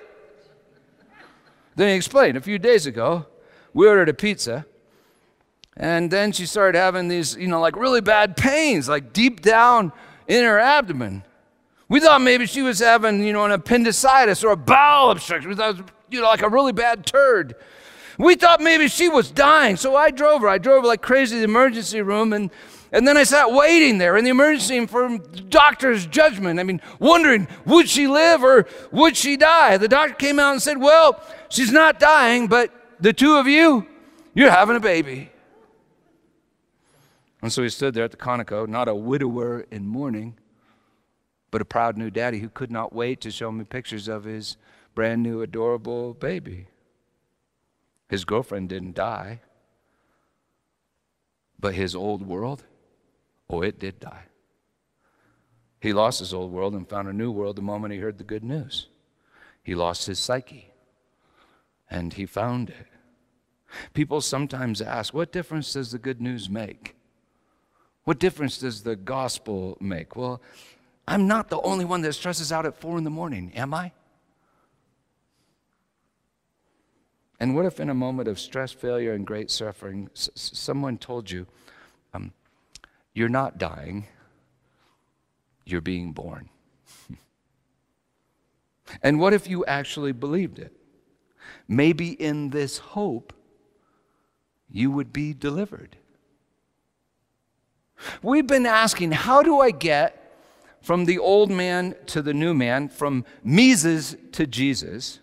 [1.76, 3.26] Then he explained a few days ago,
[3.74, 4.64] we ordered a pizza.
[5.76, 9.92] And then she started having these, you know, like really bad pains, like deep down
[10.28, 11.24] in her abdomen.
[11.88, 15.50] We thought maybe she was having, you know, an appendicitis or a bowel obstruction.
[15.50, 17.56] We thought it was, you know, like a really bad turd.
[18.16, 19.76] We thought maybe she was dying.
[19.76, 20.48] So I drove her.
[20.48, 22.32] I drove her like crazy to the emergency room.
[22.32, 22.50] And,
[22.92, 26.60] and then I sat waiting there in the emergency room for the doctor's judgment.
[26.60, 29.76] I mean, wondering, would she live or would she die?
[29.76, 32.70] The doctor came out and said, well, she's not dying, but
[33.00, 33.86] the two of you,
[34.34, 35.30] you're having a baby.
[37.42, 40.36] And so he stood there at the Conoco, not a widower in mourning,
[41.50, 44.56] but a proud new daddy who could not wait to show me pictures of his
[44.94, 46.66] brand new, adorable baby.
[48.08, 49.40] His girlfriend didn't die,
[51.58, 52.64] but his old world,
[53.48, 54.24] oh, it did die.
[55.80, 58.24] He lost his old world and found a new world the moment he heard the
[58.24, 58.88] good news.
[59.62, 60.73] He lost his psyche
[61.90, 62.86] and he found it.
[63.92, 66.94] People sometimes ask, what difference does the good news make?
[68.04, 70.14] What difference does the gospel make?
[70.16, 70.40] Well,
[71.08, 73.92] I'm not the only one that stresses out at four in the morning, am I?
[77.40, 81.30] And what if, in a moment of stress, failure, and great suffering, s- someone told
[81.30, 81.46] you,
[82.14, 82.32] um,
[83.12, 84.06] You're not dying,
[85.64, 86.48] you're being born?
[89.02, 90.72] and what if you actually believed it?
[91.68, 93.32] Maybe in this hope,
[94.70, 95.96] you would be delivered.
[98.22, 100.20] We've been asking, how do I get
[100.82, 105.20] from the old man to the new man, from Moses to Jesus?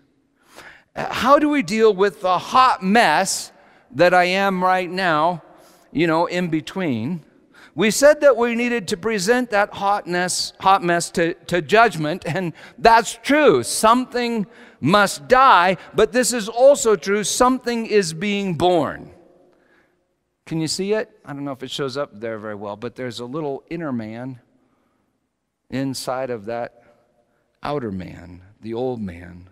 [0.95, 3.51] How do we deal with the hot mess
[3.91, 5.43] that I am right now,
[5.91, 7.23] you know, in between?
[7.75, 12.53] We said that we needed to present that hotness, hot mess to, to judgment, and
[12.77, 13.63] that's true.
[13.63, 14.47] Something
[14.81, 17.23] must die, but this is also true.
[17.23, 19.11] Something is being born.
[20.45, 21.09] Can you see it?
[21.23, 23.93] I don't know if it shows up there very well, but there's a little inner
[23.93, 24.41] man
[25.69, 26.83] inside of that
[27.63, 29.49] outer man, the old man.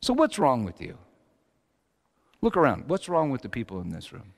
[0.00, 0.98] So, what's wrong with you?
[2.42, 2.88] Look around.
[2.88, 4.34] What's wrong with the people in this room?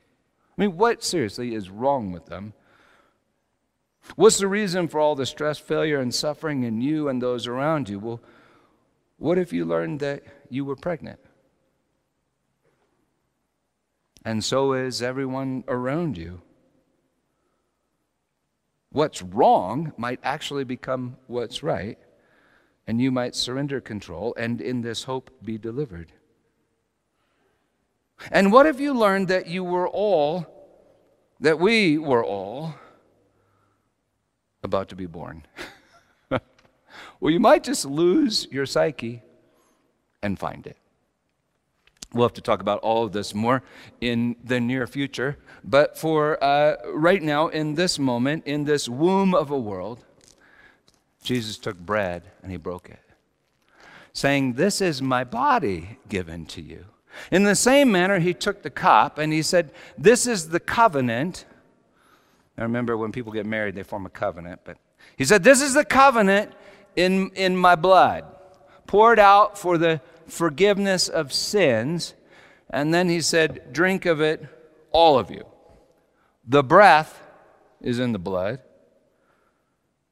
[0.57, 2.55] I mean, what seriously is wrong with them?
[4.15, 7.89] What's the reason for all the stress, failure, and suffering in you and those around
[7.89, 7.99] you?
[7.99, 8.21] Well,
[9.19, 11.21] what if you learned that you were pregnant?
[14.25, 16.43] And so is everyone around you.
[18.91, 21.99] What's wrong might actually become what's right,
[22.87, 26.13] and you might surrender control and in this hope be delivered.
[28.31, 30.47] And what if you learned that you were all,
[31.41, 32.75] that we were all,
[34.63, 35.47] about to be born?
[37.21, 39.23] Well, you might just lose your psyche
[40.23, 40.77] and find it.
[42.13, 43.63] We'll have to talk about all of this more
[44.01, 45.39] in the near future.
[45.65, 50.05] But for uh, right now, in this moment, in this womb of a world,
[51.23, 53.01] Jesus took bread and he broke it,
[54.13, 56.87] saying, This is my body given to you.
[57.31, 61.45] In the same manner, he took the cup and he said, This is the covenant.
[62.57, 64.79] I remember when people get married, they form a covenant, but
[65.17, 66.53] he said, This is the covenant
[66.97, 68.25] in, in my blood,
[68.87, 72.15] poured out for the forgiveness of sins.
[72.71, 74.45] And then he said, Drink of it,
[74.91, 75.45] all of you.
[76.47, 77.23] The breath
[77.81, 78.61] is in the blood.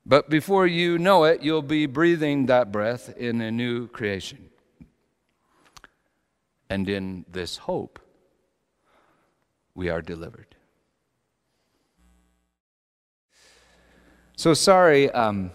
[0.07, 4.51] But before you know it, you'll be breathing that breath in a new creation.
[6.69, 7.99] And in this hope,
[9.75, 10.55] we are delivered.
[14.37, 15.53] So sorry um,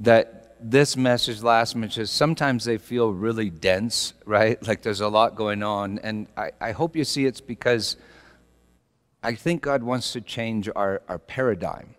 [0.00, 4.58] that this message, last message, sometimes they feel really dense, right?
[4.66, 5.98] Like there's a lot going on.
[6.00, 7.96] And I, I hope you see it's because
[9.22, 11.94] I think God wants to change our, our paradigm.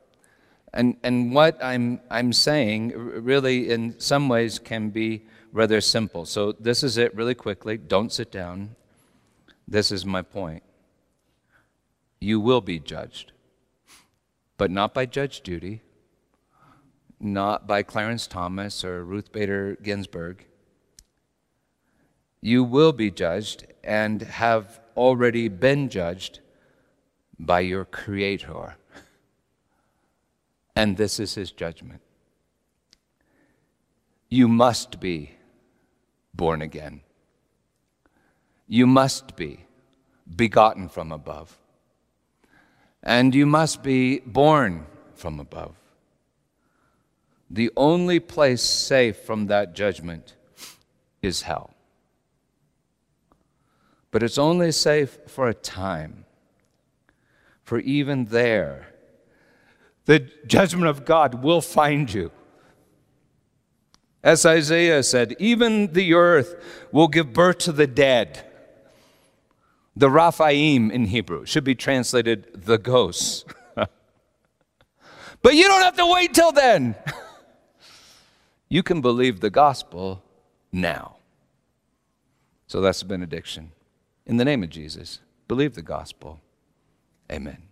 [0.73, 6.25] And, and what I'm, I'm saying really, in some ways, can be rather simple.
[6.25, 7.77] So, this is it really quickly.
[7.77, 8.75] Don't sit down.
[9.67, 10.61] This is my point.
[12.21, 13.31] You will be judged,
[14.57, 15.81] but not by Judge Judy,
[17.19, 20.45] not by Clarence Thomas or Ruth Bader Ginsburg.
[22.41, 26.39] You will be judged and have already been judged
[27.37, 28.75] by your Creator.
[30.75, 32.01] And this is His judgment.
[34.29, 35.31] You must be
[36.33, 37.01] born again.
[38.67, 39.65] You must be
[40.35, 41.57] begotten from above.
[43.01, 45.78] And you must be born from above.
[47.49, 50.35] The only place safe from that judgment
[51.21, 51.73] is hell.
[54.11, 56.25] But it's only safe for a time.
[57.63, 58.87] For even there,
[60.05, 62.31] the judgment of God will find you.
[64.23, 66.55] As Isaiah said, even the earth
[66.91, 68.45] will give birth to the dead.
[69.95, 73.45] The Rephaim in Hebrew should be translated the ghosts.
[73.75, 76.95] but you don't have to wait till then.
[78.69, 80.23] you can believe the gospel
[80.71, 81.15] now.
[82.67, 83.71] So that's the benediction.
[84.25, 86.39] In the name of Jesus, believe the gospel.
[87.31, 87.68] Amen.